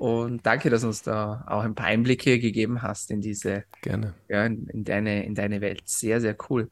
Und 0.00 0.46
danke, 0.46 0.70
dass 0.70 0.80
du 0.80 0.86
uns 0.86 1.02
da 1.02 1.44
auch 1.46 1.62
ein 1.62 1.74
paar 1.74 1.86
Einblicke 1.86 2.38
gegeben 2.38 2.80
hast 2.80 3.10
in 3.10 3.20
diese, 3.20 3.64
Gerne. 3.82 4.14
Ja, 4.28 4.46
in, 4.46 4.66
in 4.68 4.84
deine, 4.84 5.24
in 5.26 5.34
deine 5.34 5.60
Welt. 5.60 5.82
Sehr, 5.84 6.20
sehr 6.20 6.34
cool. 6.48 6.70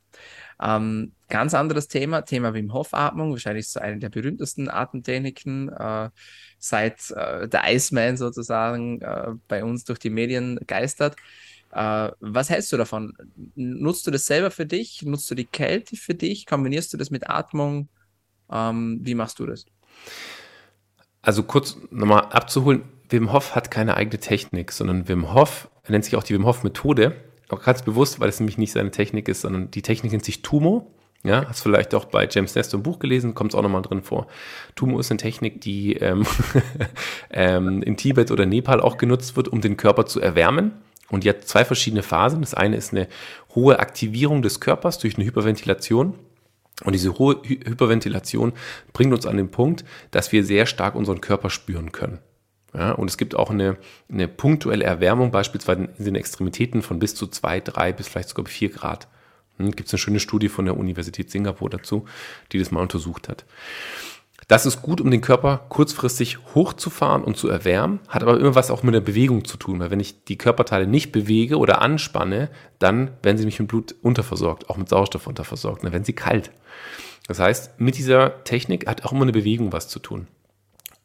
Ähm, 0.60 1.12
ganz 1.28 1.52
anderes 1.52 1.88
Thema, 1.88 2.22
Thema 2.22 2.54
Wim 2.54 2.72
Hof 2.72 2.94
Atmung, 2.94 3.32
wahrscheinlich 3.32 3.68
so 3.68 3.80
eine 3.80 3.98
der 3.98 4.08
berühmtesten 4.08 4.70
Atemtechniken, 4.70 5.68
äh, 5.68 6.08
seit 6.58 7.10
äh, 7.10 7.46
der 7.46 7.64
Iceman 7.66 8.16
sozusagen 8.16 9.02
äh, 9.02 9.32
bei 9.48 9.64
uns 9.64 9.84
durch 9.84 9.98
die 9.98 10.10
Medien 10.10 10.58
geistert. 10.66 11.16
Äh, 11.72 12.10
was 12.20 12.50
hältst 12.50 12.72
du 12.72 12.76
davon? 12.76 13.14
Nutzt 13.54 14.06
du 14.06 14.10
das 14.10 14.26
selber 14.26 14.50
für 14.50 14.66
dich? 14.66 15.02
Nutzt 15.02 15.30
du 15.30 15.34
die 15.34 15.44
Kälte 15.44 15.96
für 15.96 16.14
dich? 16.14 16.46
Kombinierst 16.46 16.92
du 16.92 16.96
das 16.96 17.10
mit 17.10 17.28
Atmung? 17.28 17.88
Ähm, 18.50 19.00
wie 19.02 19.14
machst 19.14 19.38
du 19.38 19.46
das? 19.46 19.66
Also 21.22 21.42
kurz 21.42 21.76
nochmal 21.90 22.22
abzuholen, 22.30 22.82
Wim 23.08 23.32
Hof 23.32 23.54
hat 23.54 23.70
keine 23.70 23.96
eigene 23.96 24.18
Technik, 24.18 24.72
sondern 24.72 25.08
Wim 25.08 25.34
Hof, 25.34 25.68
er 25.82 25.92
nennt 25.92 26.04
sich 26.04 26.16
auch 26.16 26.22
die 26.22 26.34
Wim 26.34 26.46
Hof 26.46 26.64
Methode, 26.64 27.16
auch 27.50 27.62
ganz 27.62 27.82
bewusst, 27.82 28.20
weil 28.20 28.28
es 28.28 28.40
nämlich 28.40 28.58
nicht 28.58 28.72
seine 28.72 28.90
Technik 28.90 29.28
ist, 29.28 29.42
sondern 29.42 29.70
die 29.70 29.82
Technik 29.82 30.12
nennt 30.12 30.24
sich 30.24 30.42
Tumo. 30.42 30.94
Ja, 31.22 31.46
hast 31.46 31.60
vielleicht 31.60 31.94
auch 31.94 32.06
bei 32.06 32.26
James 32.30 32.54
Nestor 32.54 32.78
im 32.78 32.82
Buch 32.82 32.98
gelesen, 32.98 33.34
kommt 33.34 33.52
es 33.52 33.58
auch 33.58 33.62
nochmal 33.62 33.82
drin 33.82 34.02
vor. 34.02 34.26
Tumo 34.74 34.98
ist 34.98 35.10
eine 35.10 35.18
Technik, 35.18 35.60
die 35.60 35.96
ähm, 35.96 36.24
ähm, 37.30 37.82
in 37.82 37.98
Tibet 37.98 38.30
oder 38.30 38.46
Nepal 38.46 38.80
auch 38.80 38.96
genutzt 38.96 39.36
wird, 39.36 39.48
um 39.48 39.60
den 39.60 39.76
Körper 39.76 40.06
zu 40.06 40.20
erwärmen. 40.20 40.72
Und 41.10 41.24
die 41.24 41.28
hat 41.28 41.46
zwei 41.46 41.64
verschiedene 41.64 42.02
Phasen. 42.02 42.40
Das 42.40 42.54
eine 42.54 42.76
ist 42.76 42.92
eine 42.92 43.08
hohe 43.54 43.78
Aktivierung 43.78 44.42
des 44.42 44.60
Körpers 44.60 44.98
durch 44.98 45.16
eine 45.16 45.24
Hyperventilation. 45.24 46.14
Und 46.84 46.92
diese 46.94 47.18
hohe 47.18 47.42
Hyperventilation 47.44 48.52
bringt 48.92 49.12
uns 49.12 49.26
an 49.26 49.36
den 49.36 49.50
Punkt, 49.50 49.84
dass 50.12 50.32
wir 50.32 50.44
sehr 50.44 50.66
stark 50.66 50.94
unseren 50.94 51.20
Körper 51.20 51.50
spüren 51.50 51.92
können. 51.92 52.18
Ja, 52.72 52.92
und 52.92 53.10
es 53.10 53.16
gibt 53.16 53.34
auch 53.34 53.50
eine, 53.50 53.76
eine 54.10 54.28
punktuelle 54.28 54.84
Erwärmung, 54.84 55.32
beispielsweise 55.32 55.88
in 55.98 56.04
den 56.04 56.14
Extremitäten 56.14 56.82
von 56.82 57.00
bis 57.00 57.16
zu 57.16 57.26
zwei, 57.26 57.60
drei 57.60 57.92
bis 57.92 58.08
vielleicht 58.08 58.28
sogar 58.28 58.46
vier 58.46 58.70
Grad. 58.70 59.08
Hm, 59.58 59.72
gibt 59.72 59.88
es 59.88 59.94
eine 59.94 59.98
schöne 59.98 60.20
Studie 60.20 60.48
von 60.48 60.64
der 60.64 60.76
Universität 60.76 61.30
Singapur 61.30 61.68
dazu, 61.68 62.06
die 62.52 62.58
das 62.58 62.70
mal 62.70 62.80
untersucht 62.80 63.28
hat. 63.28 63.44
Das 64.50 64.66
ist 64.66 64.82
gut, 64.82 65.00
um 65.00 65.12
den 65.12 65.20
Körper 65.20 65.64
kurzfristig 65.68 66.38
hochzufahren 66.56 67.22
und 67.22 67.36
zu 67.36 67.48
erwärmen, 67.48 68.00
hat 68.08 68.24
aber 68.24 68.36
immer 68.36 68.56
was 68.56 68.72
auch 68.72 68.82
mit 68.82 68.92
der 68.92 69.00
Bewegung 69.00 69.44
zu 69.44 69.56
tun, 69.56 69.78
weil 69.78 69.92
wenn 69.92 70.00
ich 70.00 70.24
die 70.24 70.38
Körperteile 70.38 70.88
nicht 70.88 71.12
bewege 71.12 71.56
oder 71.56 71.80
anspanne, 71.80 72.50
dann 72.80 73.12
werden 73.22 73.38
sie 73.38 73.44
mich 73.44 73.60
mit 73.60 73.68
Blut 73.68 73.94
unterversorgt, 74.02 74.68
auch 74.68 74.76
mit 74.76 74.88
Sauerstoff 74.88 75.28
unterversorgt, 75.28 75.84
dann 75.84 75.92
werden 75.92 76.02
sie 76.02 76.14
kalt. 76.14 76.50
Das 77.28 77.38
heißt, 77.38 77.78
mit 77.78 77.96
dieser 77.96 78.42
Technik 78.42 78.88
hat 78.88 79.04
auch 79.04 79.12
immer 79.12 79.22
eine 79.22 79.30
Bewegung 79.30 79.72
was 79.72 79.86
zu 79.86 80.00
tun. 80.00 80.26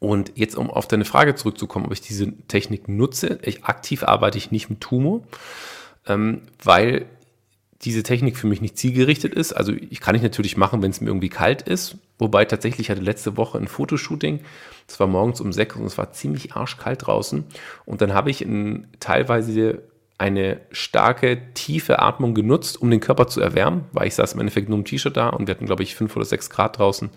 Und 0.00 0.32
jetzt, 0.34 0.56
um 0.56 0.68
auf 0.68 0.88
deine 0.88 1.04
Frage 1.04 1.36
zurückzukommen, 1.36 1.86
ob 1.86 1.92
ich 1.92 2.00
diese 2.00 2.32
Technik 2.48 2.88
nutze, 2.88 3.38
ich, 3.42 3.62
aktiv 3.62 4.02
arbeite 4.02 4.38
ich 4.38 4.50
nicht 4.50 4.70
mit 4.70 4.80
Tumo, 4.80 5.24
ähm, 6.08 6.42
weil 6.64 7.06
diese 7.82 8.02
Technik 8.02 8.36
für 8.36 8.46
mich 8.46 8.60
nicht 8.60 8.78
zielgerichtet 8.78 9.34
ist. 9.34 9.52
Also 9.52 9.72
ich 9.72 10.00
kann 10.00 10.14
ich 10.14 10.22
natürlich 10.22 10.56
machen, 10.56 10.82
wenn 10.82 10.90
es 10.90 11.00
mir 11.00 11.08
irgendwie 11.08 11.28
kalt 11.28 11.62
ist. 11.62 11.96
Wobei 12.18 12.44
tatsächlich 12.44 12.90
hatte 12.90 13.02
letzte 13.02 13.36
Woche 13.36 13.58
ein 13.58 13.68
Fotoshooting. 13.68 14.40
Es 14.88 14.98
war 14.98 15.06
morgens 15.06 15.40
um 15.40 15.52
sechs 15.52 15.76
und 15.76 15.84
es 15.84 15.98
war 15.98 16.12
ziemlich 16.12 16.54
arschkalt 16.54 17.06
draußen. 17.06 17.44
Und 17.84 18.00
dann 18.00 18.14
habe 18.14 18.30
ich 18.30 18.42
in, 18.42 18.86
teilweise 19.00 19.82
eine 20.18 20.60
starke, 20.70 21.52
tiefe 21.52 21.98
Atmung 21.98 22.34
genutzt, 22.34 22.80
um 22.80 22.90
den 22.90 23.00
Körper 23.00 23.26
zu 23.26 23.40
erwärmen, 23.40 23.84
weil 23.92 24.06
ich 24.06 24.14
saß 24.14 24.32
im 24.32 24.40
Endeffekt 24.40 24.68
nur 24.68 24.78
im 24.78 24.84
T-Shirt 24.84 25.14
da 25.14 25.28
und 25.28 25.46
wir 25.46 25.54
hatten, 25.54 25.66
glaube 25.66 25.82
ich, 25.82 25.94
fünf 25.94 26.16
oder 26.16 26.24
sechs 26.24 26.48
Grad 26.48 26.78
draußen. 26.78 27.10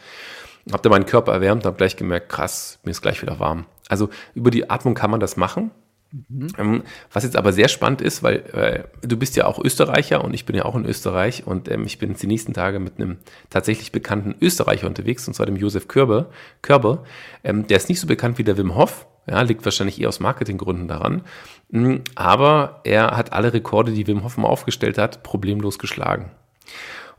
Habe 0.72 0.84
dann 0.84 0.92
meinen 0.92 1.06
Körper 1.06 1.32
erwärmt 1.32 1.64
und 1.64 1.68
habe 1.68 1.78
gleich 1.78 1.96
gemerkt, 1.96 2.28
krass, 2.28 2.80
mir 2.84 2.92
ist 2.92 3.02
gleich 3.02 3.22
wieder 3.22 3.40
warm. 3.40 3.66
Also 3.88 4.10
über 4.36 4.52
die 4.52 4.70
Atmung 4.70 4.96
kann 4.96 5.10
man 5.10 5.22
das 5.22 5.38
machen. 5.38 5.72
Mhm. 6.12 6.48
Ähm, 6.58 6.84
was 7.12 7.24
jetzt 7.24 7.36
aber 7.36 7.54
sehr 7.54 7.68
spannend 7.68 8.02
ist, 8.02 8.24
weil 8.24 8.38
äh, 8.54 9.08
du 9.08 9.16
bist 9.18 9.36
ja 9.36 9.46
auch 9.46 9.64
Österreicher 9.64 10.24
und 10.24 10.34
ich 10.34 10.46
bin 10.46 10.56
ja 10.56 10.66
auch 10.66 10.76
in 10.76 10.86
Österreich 10.86 11.46
und 11.46 11.70
ähm, 11.70 11.86
ich 11.86 12.00
bin 12.00 12.10
jetzt 12.10 12.24
die 12.24 12.28
nächsten 12.28 12.54
Tage 12.54 12.80
mit 12.80 12.98
einem 12.98 13.18
tatsächlich 13.50 13.92
bekannten 13.92 14.36
Österreicher 14.42 14.88
unterwegs, 14.88 15.28
und 15.28 15.36
zwar 15.36 15.46
dem 15.46 15.56
Josef 15.56 15.88
Körber. 15.88 16.32
Körber 16.62 17.04
ähm, 17.44 17.68
der 17.68 17.78
ist 17.78 17.90
nicht 17.90 18.00
so 18.00 18.08
bekannt 18.08 18.40
wie 18.40 18.44
der 18.44 18.58
Wim 18.58 18.76
Hof, 18.76 19.06
ja, 19.30 19.42
liegt 19.44 19.64
wahrscheinlich 19.66 20.02
eher 20.02 20.10
aus 20.10 20.20
Marketinggründen 20.20 20.88
daran, 20.88 21.22
mhm, 21.70 22.02
aber 22.16 22.82
er 22.86 23.16
hat 23.16 23.32
alle 23.32 23.54
Rekorde, 23.54 23.92
die 23.92 24.08
Wim 24.08 24.24
Hof 24.24 24.38
mal 24.38 24.48
aufgestellt 24.48 24.98
hat, 24.98 25.22
problemlos 25.22 25.78
geschlagen. 25.78 26.32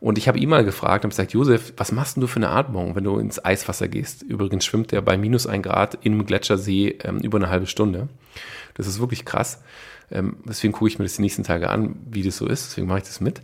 Und 0.00 0.16
ich 0.16 0.28
habe 0.28 0.38
ihn 0.38 0.48
mal 0.48 0.64
gefragt 0.64 1.04
und 1.04 1.10
gesagt, 1.10 1.32
Josef, 1.32 1.74
was 1.76 1.92
machst 1.92 2.16
du 2.16 2.26
für 2.26 2.36
eine 2.36 2.48
Atmung, 2.48 2.96
wenn 2.96 3.04
du 3.04 3.18
ins 3.18 3.44
Eiswasser 3.44 3.86
gehst? 3.86 4.22
Übrigens 4.22 4.64
schwimmt 4.64 4.92
er 4.94 5.02
bei 5.02 5.18
minus 5.18 5.46
ein 5.46 5.62
Grad 5.62 5.98
in 6.02 6.14
einem 6.14 6.24
Gletschersee 6.24 6.96
ähm, 7.04 7.18
über 7.18 7.36
eine 7.36 7.50
halbe 7.50 7.66
Stunde. 7.66 8.08
Das 8.80 8.88
ist 8.88 9.00
wirklich 9.00 9.24
krass. 9.24 9.62
Ähm, 10.10 10.36
deswegen 10.44 10.72
gucke 10.72 10.88
ich 10.88 10.98
mir 10.98 11.04
das 11.04 11.16
die 11.16 11.22
nächsten 11.22 11.44
Tage 11.44 11.70
an, 11.70 11.96
wie 12.06 12.22
das 12.22 12.36
so 12.36 12.46
ist. 12.46 12.70
Deswegen 12.70 12.86
mache 12.86 12.98
ich 12.98 13.04
das 13.04 13.20
mit. 13.20 13.42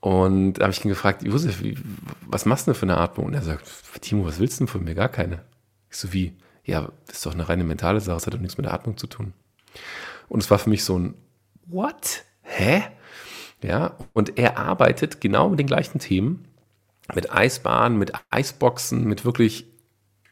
Und 0.00 0.54
da 0.54 0.64
habe 0.64 0.72
ich 0.72 0.84
ihn 0.84 0.88
gefragt, 0.88 1.22
Josef, 1.22 1.62
wie, 1.62 1.78
was 2.26 2.44
machst 2.44 2.66
du 2.66 2.72
denn 2.72 2.78
für 2.78 2.86
eine 2.86 2.98
Atmung? 2.98 3.26
Und 3.26 3.34
er 3.34 3.42
sagt, 3.42 3.66
Timo, 4.00 4.26
was 4.26 4.38
willst 4.38 4.60
du 4.60 4.64
denn 4.64 4.68
von 4.68 4.84
mir? 4.84 4.94
Gar 4.94 5.08
keine. 5.08 5.42
Ich 5.90 5.96
so, 5.96 6.12
wie? 6.12 6.36
Ja, 6.64 6.92
das 7.06 7.16
ist 7.16 7.26
doch 7.26 7.34
eine 7.34 7.48
reine 7.48 7.64
mentale 7.64 8.00
Sache, 8.00 8.16
das 8.16 8.26
hat 8.26 8.34
doch 8.34 8.40
nichts 8.40 8.58
mit 8.58 8.66
der 8.66 8.74
Atmung 8.74 8.96
zu 8.96 9.06
tun. 9.06 9.32
Und 10.28 10.42
es 10.42 10.50
war 10.50 10.58
für 10.58 10.70
mich 10.70 10.84
so 10.84 10.98
ein, 10.98 11.14
what? 11.66 12.24
Hä? 12.42 12.82
Ja, 13.62 13.96
und 14.12 14.38
er 14.38 14.58
arbeitet 14.58 15.20
genau 15.20 15.48
mit 15.48 15.58
den 15.58 15.66
gleichen 15.66 15.98
Themen, 15.98 16.46
mit 17.14 17.32
Eisbahnen, 17.32 17.98
mit 17.98 18.12
Eisboxen, 18.30 19.04
mit 19.04 19.24
wirklich, 19.24 19.66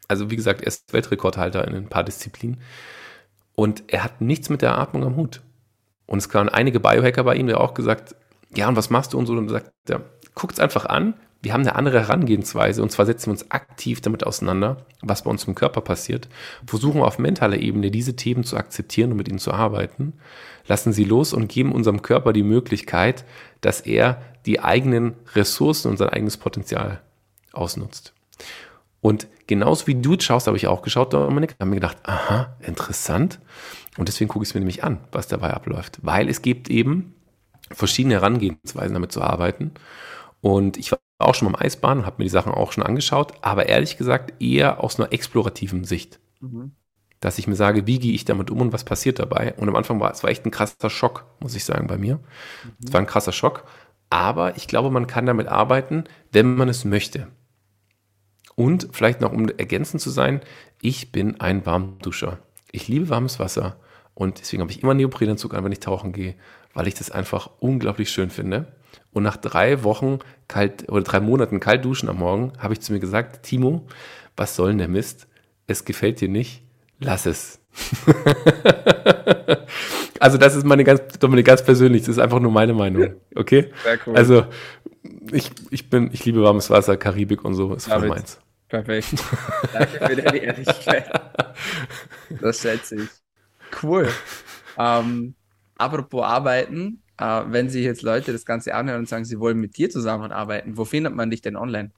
also 0.07 0.29
wie 0.29 0.35
gesagt, 0.35 0.61
er 0.61 0.67
ist 0.67 0.93
Weltrekordhalter 0.93 1.67
in 1.67 1.75
ein 1.75 1.89
paar 1.89 2.03
Disziplinen. 2.03 2.61
Und 3.55 3.83
er 3.87 4.03
hat 4.03 4.21
nichts 4.21 4.49
mit 4.49 4.61
der 4.61 4.77
Atmung 4.77 5.03
am 5.03 5.15
Hut. 5.15 5.41
Und 6.05 6.19
es 6.19 6.29
kamen 6.29 6.49
einige 6.49 6.79
Biohacker 6.79 7.23
bei 7.23 7.35
ihm, 7.35 7.47
der 7.47 7.61
auch 7.61 7.73
gesagt, 7.73 8.15
ja, 8.53 8.67
und 8.67 8.75
was 8.75 8.89
machst 8.89 9.13
du 9.13 9.17
und 9.17 9.25
so? 9.25 9.33
Und 9.33 9.49
sagt, 9.49 9.71
ja, 9.89 10.01
guckt's 10.33 10.59
einfach 10.59 10.85
an. 10.85 11.15
Wir 11.41 11.53
haben 11.53 11.61
eine 11.61 11.75
andere 11.75 11.99
Herangehensweise 11.99 12.81
und 12.81 12.91
zwar 12.91 13.05
setzen 13.05 13.27
wir 13.27 13.33
uns 13.33 13.51
aktiv 13.51 14.01
damit 14.01 14.25
auseinander, 14.25 14.77
was 15.01 15.23
bei 15.23 15.29
uns 15.29 15.43
im 15.43 15.53
Körper 15.53 15.81
passiert, 15.81 16.27
versuchen 16.65 17.03
auf 17.03 17.19
mentaler 17.19 17.57
Ebene 17.57 17.91
diese 17.91 18.15
Themen 18.15 18.43
zu 18.43 18.57
akzeptieren 18.57 19.11
und 19.11 19.17
mit 19.17 19.27
ihnen 19.27 19.37
zu 19.37 19.53
arbeiten, 19.53 20.13
lassen 20.67 20.91
sie 20.91 21.03
los 21.03 21.33
und 21.33 21.47
geben 21.47 21.71
unserem 21.71 22.01
Körper 22.01 22.33
die 22.33 22.41
Möglichkeit, 22.41 23.25
dass 23.61 23.81
er 23.81 24.23
die 24.47 24.59
eigenen 24.59 25.13
Ressourcen 25.35 25.91
und 25.91 25.97
sein 25.97 26.09
eigenes 26.09 26.37
Potenzial 26.37 27.01
ausnutzt. 27.51 28.13
Und 29.01 29.27
genauso 29.47 29.87
wie 29.87 29.95
du 29.95 30.19
schaust, 30.19 30.47
habe 30.47 30.57
ich 30.57 30.67
auch 30.67 30.81
geschaut, 30.81 31.13
Dominik, 31.13 31.55
habe 31.59 31.69
mir 31.69 31.75
gedacht, 31.75 31.97
aha, 32.03 32.55
interessant. 32.61 33.39
Und 33.97 34.07
deswegen 34.07 34.27
gucke 34.27 34.43
ich 34.43 34.49
es 34.49 34.53
mir 34.53 34.61
nämlich 34.61 34.83
an, 34.83 34.99
was 35.11 35.27
dabei 35.27 35.53
abläuft. 35.53 35.99
Weil 36.01 36.29
es 36.29 36.41
gibt 36.41 36.69
eben 36.69 37.15
verschiedene 37.71 38.15
Herangehensweisen, 38.15 38.93
damit 38.93 39.11
zu 39.11 39.21
arbeiten. 39.21 39.71
Und 40.41 40.77
ich 40.77 40.91
war 40.91 40.99
auch 41.17 41.35
schon 41.35 41.51
mal 41.51 41.57
im 41.57 41.65
Eisbahn 41.65 41.99
und 41.99 42.05
habe 42.05 42.17
mir 42.19 42.25
die 42.25 42.29
Sachen 42.29 42.51
auch 42.51 42.71
schon 42.71 42.83
angeschaut, 42.83 43.33
aber 43.41 43.67
ehrlich 43.67 43.97
gesagt 43.97 44.41
eher 44.41 44.83
aus 44.83 44.99
einer 44.99 45.13
explorativen 45.13 45.83
Sicht. 45.83 46.19
Mhm. 46.41 46.73
Dass 47.21 47.39
ich 47.39 47.47
mir 47.47 47.55
sage, 47.55 47.87
wie 47.87 47.99
gehe 47.99 48.13
ich 48.13 48.25
damit 48.25 48.51
um 48.51 48.61
und 48.61 48.73
was 48.73 48.83
passiert 48.83 49.17
dabei? 49.19 49.53
Und 49.55 49.69
am 49.69 49.75
Anfang 49.75 49.99
war 49.99 50.11
es 50.11 50.21
war 50.23 50.29
echt 50.29 50.45
ein 50.45 50.51
krasser 50.51 50.89
Schock, 50.89 51.25
muss 51.39 51.55
ich 51.55 51.63
sagen, 51.65 51.87
bei 51.87 51.97
mir. 51.97 52.15
Mhm. 52.15 52.71
Es 52.85 52.93
war 52.93 52.99
ein 52.99 53.07
krasser 53.07 53.31
Schock. 53.31 53.63
Aber 54.09 54.55
ich 54.57 54.67
glaube, 54.67 54.91
man 54.91 55.07
kann 55.07 55.25
damit 55.25 55.47
arbeiten, 55.47 56.03
wenn 56.31 56.55
man 56.55 56.69
es 56.69 56.85
möchte. 56.85 57.27
Und 58.55 58.87
vielleicht 58.91 59.21
noch, 59.21 59.33
um 59.33 59.49
ergänzend 59.49 60.01
zu 60.01 60.09
sein, 60.09 60.41
ich 60.81 61.11
bin 61.11 61.39
ein 61.39 61.65
Warmduscher. 61.65 62.39
Ich 62.71 62.87
liebe 62.87 63.09
warmes 63.09 63.39
Wasser 63.39 63.77
und 64.13 64.39
deswegen 64.39 64.61
habe 64.61 64.71
ich 64.71 64.81
immer 64.81 64.93
Neoprenanzug 64.93 65.53
an, 65.53 65.63
wenn 65.63 65.71
ich 65.71 65.81
tauchen 65.81 66.13
gehe, 66.13 66.35
weil 66.73 66.87
ich 66.87 66.93
das 66.93 67.11
einfach 67.11 67.49
unglaublich 67.59 68.09
schön 68.09 68.29
finde. 68.29 68.67
Und 69.11 69.23
nach 69.23 69.37
drei 69.37 69.83
Wochen 69.83 70.19
kalt 70.47 70.89
oder 70.89 71.03
drei 71.03 71.19
Monaten 71.19 71.59
kalt 71.59 71.83
duschen 71.83 72.09
am 72.09 72.17
Morgen 72.19 72.53
habe 72.57 72.73
ich 72.73 72.81
zu 72.81 72.93
mir 72.93 72.99
gesagt, 72.99 73.43
Timo, 73.43 73.85
was 74.37 74.55
soll 74.55 74.69
denn 74.69 74.77
der 74.77 74.87
Mist? 74.87 75.27
Es 75.67 75.83
gefällt 75.85 76.21
dir 76.21 76.29
nicht? 76.29 76.63
Lass 76.99 77.25
es. 77.25 77.59
also 80.19 80.37
das 80.37 80.55
ist 80.55 80.65
meine 80.65 80.85
ganz, 80.85 81.01
Dominik, 81.19 81.45
ganz 81.45 81.63
persönlich, 81.63 82.03
das 82.03 82.09
ist 82.09 82.19
einfach 82.19 82.39
nur 82.39 82.51
meine 82.51 82.73
Meinung. 82.73 83.15
Okay? 83.35 83.71
Sehr 83.83 83.99
cool. 84.05 84.15
Also 84.15 84.45
ich, 85.31 85.51
ich 85.71 85.89
bin, 85.89 86.09
ich 86.13 86.23
liebe 86.25 86.41
warmes 86.41 86.69
Wasser, 86.69 86.95
Karibik 86.95 87.43
und 87.43 87.55
so, 87.55 87.73
ist 87.73 87.87
voll 87.87 88.07
meins. 88.07 88.39
Perfekt. 88.83 89.23
Danke 89.71 90.05
für 90.05 90.15
deine 90.15 90.37
Ehrlichkeit. 90.37 91.09
Das 92.41 92.59
schätze 92.59 92.95
ich. 92.95 93.09
Cool. 93.81 94.09
Ähm, 94.77 95.35
apropos 95.77 96.23
Arbeiten, 96.23 97.01
äh, 97.17 97.43
wenn 97.47 97.69
sich 97.69 97.85
jetzt 97.85 98.01
Leute 98.01 98.33
das 98.33 98.45
Ganze 98.45 98.73
anhören 98.73 98.99
und 98.99 99.07
sagen, 99.07 99.23
sie 99.23 99.39
wollen 99.39 99.59
mit 99.59 99.77
dir 99.77 99.89
zusammenarbeiten, 99.89 100.75
wo 100.75 100.83
findet 100.85 101.15
man 101.15 101.29
dich 101.29 101.41
denn 101.41 101.55
online? 101.55 101.91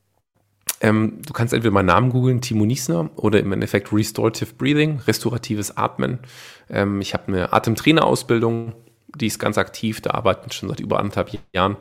Ähm, 0.82 1.22
du 1.26 1.34
kannst 1.34 1.54
entweder 1.54 1.72
meinen 1.74 1.88
Namen 1.88 2.12
googeln, 2.12 2.42
Timo 2.42 2.66
Niesner, 2.66 3.10
oder 3.16 3.40
im 3.40 3.52
Endeffekt 3.52 3.92
Restorative 3.92 4.54
Breathing, 4.54 5.00
restauratives 5.08 5.76
Atmen. 5.76 6.20
Ähm, 6.70 7.02
ich 7.02 7.14
habe 7.14 7.30
eine 7.30 7.54
Atemtrainerausbildung, 7.54 8.74
die 9.16 9.28
ist 9.28 9.40
ganz 9.40 9.58
aktiv, 9.58 10.02
da 10.02 10.12
arbeiten 10.12 10.52
schon 10.52 10.70
seit 10.70 10.82
über 10.82 11.00
anderthalb 11.00 11.32
Jahren. 11.54 11.78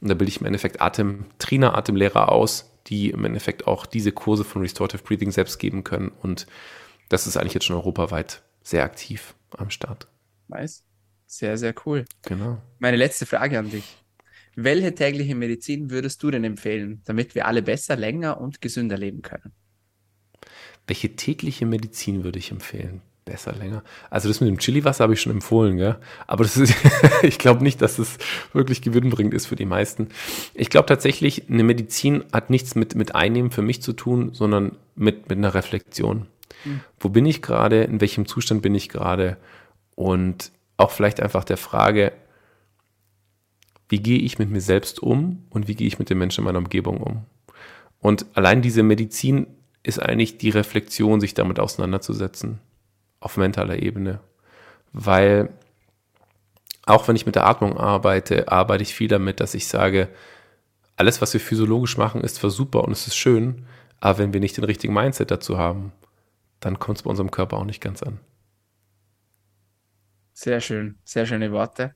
Und 0.00 0.08
da 0.08 0.14
bilde 0.14 0.30
ich 0.30 0.40
im 0.40 0.46
Endeffekt 0.46 0.80
Atemtrainer, 0.80 1.76
Atemlehrer 1.76 2.32
aus, 2.32 2.69
die 2.86 3.10
im 3.10 3.24
Endeffekt 3.24 3.66
auch 3.66 3.86
diese 3.86 4.12
Kurse 4.12 4.44
von 4.44 4.62
Restorative 4.62 5.02
Breathing 5.02 5.30
selbst 5.30 5.58
geben 5.58 5.84
können. 5.84 6.08
Und 6.08 6.46
das 7.08 7.26
ist 7.26 7.36
eigentlich 7.36 7.54
jetzt 7.54 7.66
schon 7.66 7.76
europaweit 7.76 8.42
sehr 8.62 8.84
aktiv 8.84 9.34
am 9.56 9.70
Start. 9.70 10.08
Nice. 10.48 10.84
Sehr, 11.26 11.56
sehr 11.56 11.74
cool. 11.86 12.04
Genau. 12.22 12.60
Meine 12.80 12.96
letzte 12.96 13.24
Frage 13.24 13.58
an 13.58 13.70
dich. 13.70 13.84
Welche 14.56 14.94
tägliche 14.94 15.36
Medizin 15.36 15.90
würdest 15.90 16.22
du 16.22 16.30
denn 16.30 16.42
empfehlen, 16.42 17.02
damit 17.04 17.34
wir 17.36 17.46
alle 17.46 17.62
besser, 17.62 17.96
länger 17.96 18.40
und 18.40 18.60
gesünder 18.60 18.98
leben 18.98 19.22
können? 19.22 19.52
Welche 20.88 21.14
tägliche 21.14 21.66
Medizin 21.66 22.24
würde 22.24 22.40
ich 22.40 22.50
empfehlen? 22.50 23.00
Besser, 23.30 23.52
länger. 23.52 23.84
Also 24.10 24.26
das 24.26 24.40
mit 24.40 24.48
dem 24.48 24.58
Chiliwasser 24.58 25.04
habe 25.04 25.14
ich 25.14 25.20
schon 25.20 25.30
empfohlen, 25.30 25.76
gell? 25.76 25.96
Aber 26.26 26.42
das 26.42 26.56
ist, 26.56 26.74
ich 27.22 27.38
glaube 27.38 27.62
nicht, 27.62 27.80
dass 27.80 28.00
es 28.00 28.18
wirklich 28.52 28.82
gewinnbringend 28.82 29.34
ist 29.34 29.46
für 29.46 29.54
die 29.54 29.66
meisten. 29.66 30.08
Ich 30.52 30.68
glaube 30.68 30.86
tatsächlich, 30.86 31.48
eine 31.48 31.62
Medizin 31.62 32.24
hat 32.32 32.50
nichts 32.50 32.74
mit, 32.74 32.96
mit 32.96 33.14
Einnehmen 33.14 33.52
für 33.52 33.62
mich 33.62 33.82
zu 33.82 33.92
tun, 33.92 34.30
sondern 34.32 34.78
mit, 34.96 35.28
mit 35.28 35.38
einer 35.38 35.54
Reflexion. 35.54 36.26
Mhm. 36.64 36.80
Wo 36.98 37.08
bin 37.08 37.24
ich 37.24 37.40
gerade? 37.40 37.84
In 37.84 38.00
welchem 38.00 38.26
Zustand 38.26 38.62
bin 38.62 38.74
ich 38.74 38.88
gerade? 38.88 39.36
Und 39.94 40.50
auch 40.76 40.90
vielleicht 40.90 41.20
einfach 41.20 41.44
der 41.44 41.56
Frage, 41.56 42.10
wie 43.88 44.02
gehe 44.02 44.18
ich 44.18 44.40
mit 44.40 44.50
mir 44.50 44.60
selbst 44.60 45.00
um 45.00 45.44
und 45.50 45.68
wie 45.68 45.76
gehe 45.76 45.86
ich 45.86 46.00
mit 46.00 46.10
den 46.10 46.18
Menschen 46.18 46.40
in 46.40 46.46
meiner 46.46 46.58
Umgebung 46.58 46.96
um. 46.96 47.26
Und 48.00 48.26
allein 48.34 48.60
diese 48.60 48.82
Medizin 48.82 49.46
ist 49.84 50.02
eigentlich 50.02 50.36
die 50.38 50.50
Reflexion, 50.50 51.20
sich 51.20 51.34
damit 51.34 51.60
auseinanderzusetzen, 51.60 52.58
auf 53.20 53.36
mentaler 53.36 53.78
Ebene. 53.80 54.20
Weil 54.92 55.50
auch 56.86 57.06
wenn 57.06 57.16
ich 57.16 57.26
mit 57.26 57.36
der 57.36 57.46
Atmung 57.46 57.78
arbeite, 57.78 58.50
arbeite 58.50 58.82
ich 58.82 58.94
viel 58.94 59.08
damit, 59.08 59.40
dass 59.40 59.54
ich 59.54 59.68
sage, 59.68 60.08
alles, 60.96 61.22
was 61.22 61.32
wir 61.32 61.40
physiologisch 61.40 61.96
machen, 61.96 62.22
ist 62.22 62.36
zwar 62.36 62.50
super 62.50 62.84
und 62.84 62.92
es 62.92 63.06
ist 63.06 63.16
schön, 63.16 63.66
aber 64.00 64.18
wenn 64.18 64.32
wir 64.32 64.40
nicht 64.40 64.56
den 64.56 64.64
richtigen 64.64 64.92
Mindset 64.92 65.30
dazu 65.30 65.56
haben, 65.56 65.92
dann 66.58 66.78
kommt 66.78 66.98
es 66.98 67.02
bei 67.04 67.10
unserem 67.10 67.30
Körper 67.30 67.56
auch 67.56 67.64
nicht 67.64 67.80
ganz 67.80 68.02
an. 68.02 68.18
Sehr 70.32 70.60
schön, 70.60 70.98
sehr 71.04 71.26
schöne 71.26 71.52
Worte 71.52 71.94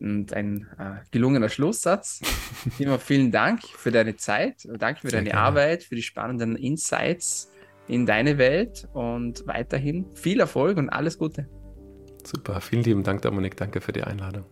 und 0.00 0.32
ein 0.32 0.68
äh, 0.78 1.04
gelungener 1.10 1.48
Schlusssatz. 1.48 2.20
Immer 2.78 2.98
vielen 2.98 3.30
Dank 3.30 3.62
für 3.62 3.90
deine 3.90 4.16
Zeit, 4.16 4.66
danke 4.78 5.00
für 5.00 5.10
Sehr 5.10 5.20
deine 5.20 5.30
gerne. 5.30 5.42
Arbeit, 5.42 5.84
für 5.84 5.94
die 5.94 6.02
spannenden 6.02 6.56
Insights 6.56 7.50
in 7.88 8.06
deine 8.06 8.38
Welt 8.38 8.88
und 8.92 9.46
weiterhin 9.46 10.06
viel 10.14 10.40
Erfolg 10.40 10.78
und 10.78 10.88
alles 10.88 11.18
Gute. 11.18 11.48
Super, 12.24 12.60
vielen 12.60 12.82
lieben 12.82 13.02
Dank, 13.02 13.22
Dominik. 13.22 13.56
Danke 13.56 13.80
für 13.80 13.92
die 13.92 14.02
Einladung. 14.02 14.44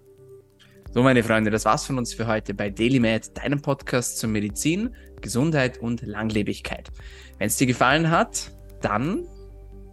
So, 0.92 1.02
meine 1.02 1.22
Freunde, 1.22 1.50
das 1.50 1.64
war's 1.64 1.86
von 1.86 1.96
uns 1.96 2.12
für 2.12 2.26
heute 2.26 2.52
bei 2.52 2.68
DailyMed, 2.68 3.38
deinem 3.38 3.62
Podcast 3.62 4.18
zur 4.18 4.28
Medizin, 4.28 4.94
Gesundheit 5.22 5.78
und 5.78 6.02
Langlebigkeit. 6.02 6.90
Wenn 7.38 7.46
es 7.46 7.56
dir 7.56 7.66
gefallen 7.66 8.10
hat, 8.10 8.52
dann 8.82 9.26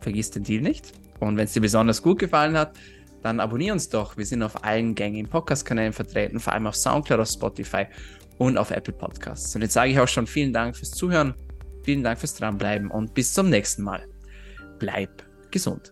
vergiss 0.02 0.32
den 0.32 0.44
Deal 0.44 0.62
nicht. 0.62 0.92
Und 1.22 1.38
wenn 1.38 1.46
es 1.46 1.54
dir 1.54 1.62
besonders 1.62 2.02
gut 2.02 2.20
gefallen 2.20 2.58
hat, 2.58 2.78
dann 3.22 3.40
abonnier 3.40 3.72
uns 3.72 3.88
doch. 3.88 4.18
Wir 4.18 4.26
sind 4.26 4.44
auf 4.44 4.64
allen 4.66 4.96
gängigen 4.96 5.30
Podcast-Kanälen 5.30 5.94
vertreten, 5.94 6.40
vor 6.40 6.54
allem 6.54 6.68
auf 6.68 6.76
Soundcloud, 6.76 7.20
auf 7.22 7.30
Spotify 7.30 7.86
und 8.38 8.58
auf 8.58 8.72
Apple 8.72 8.94
Podcasts. 8.94 9.56
Und 9.56 9.62
jetzt 9.62 9.74
sage 9.74 9.92
ich 9.92 10.00
auch 10.00 10.08
schon 10.08 10.28
vielen 10.28 10.52
Dank 10.52 10.76
fürs 10.76 10.92
Zuhören, 10.92 11.34
vielen 11.84 12.04
Dank 12.04 12.20
fürs 12.20 12.36
Dranbleiben 12.36 12.92
und 12.92 13.14
bis 13.14 13.34
zum 13.34 13.50
nächsten 13.50 13.84
Mal. 13.84 14.06
Bleib 14.80 15.24
gesund. 15.52 15.92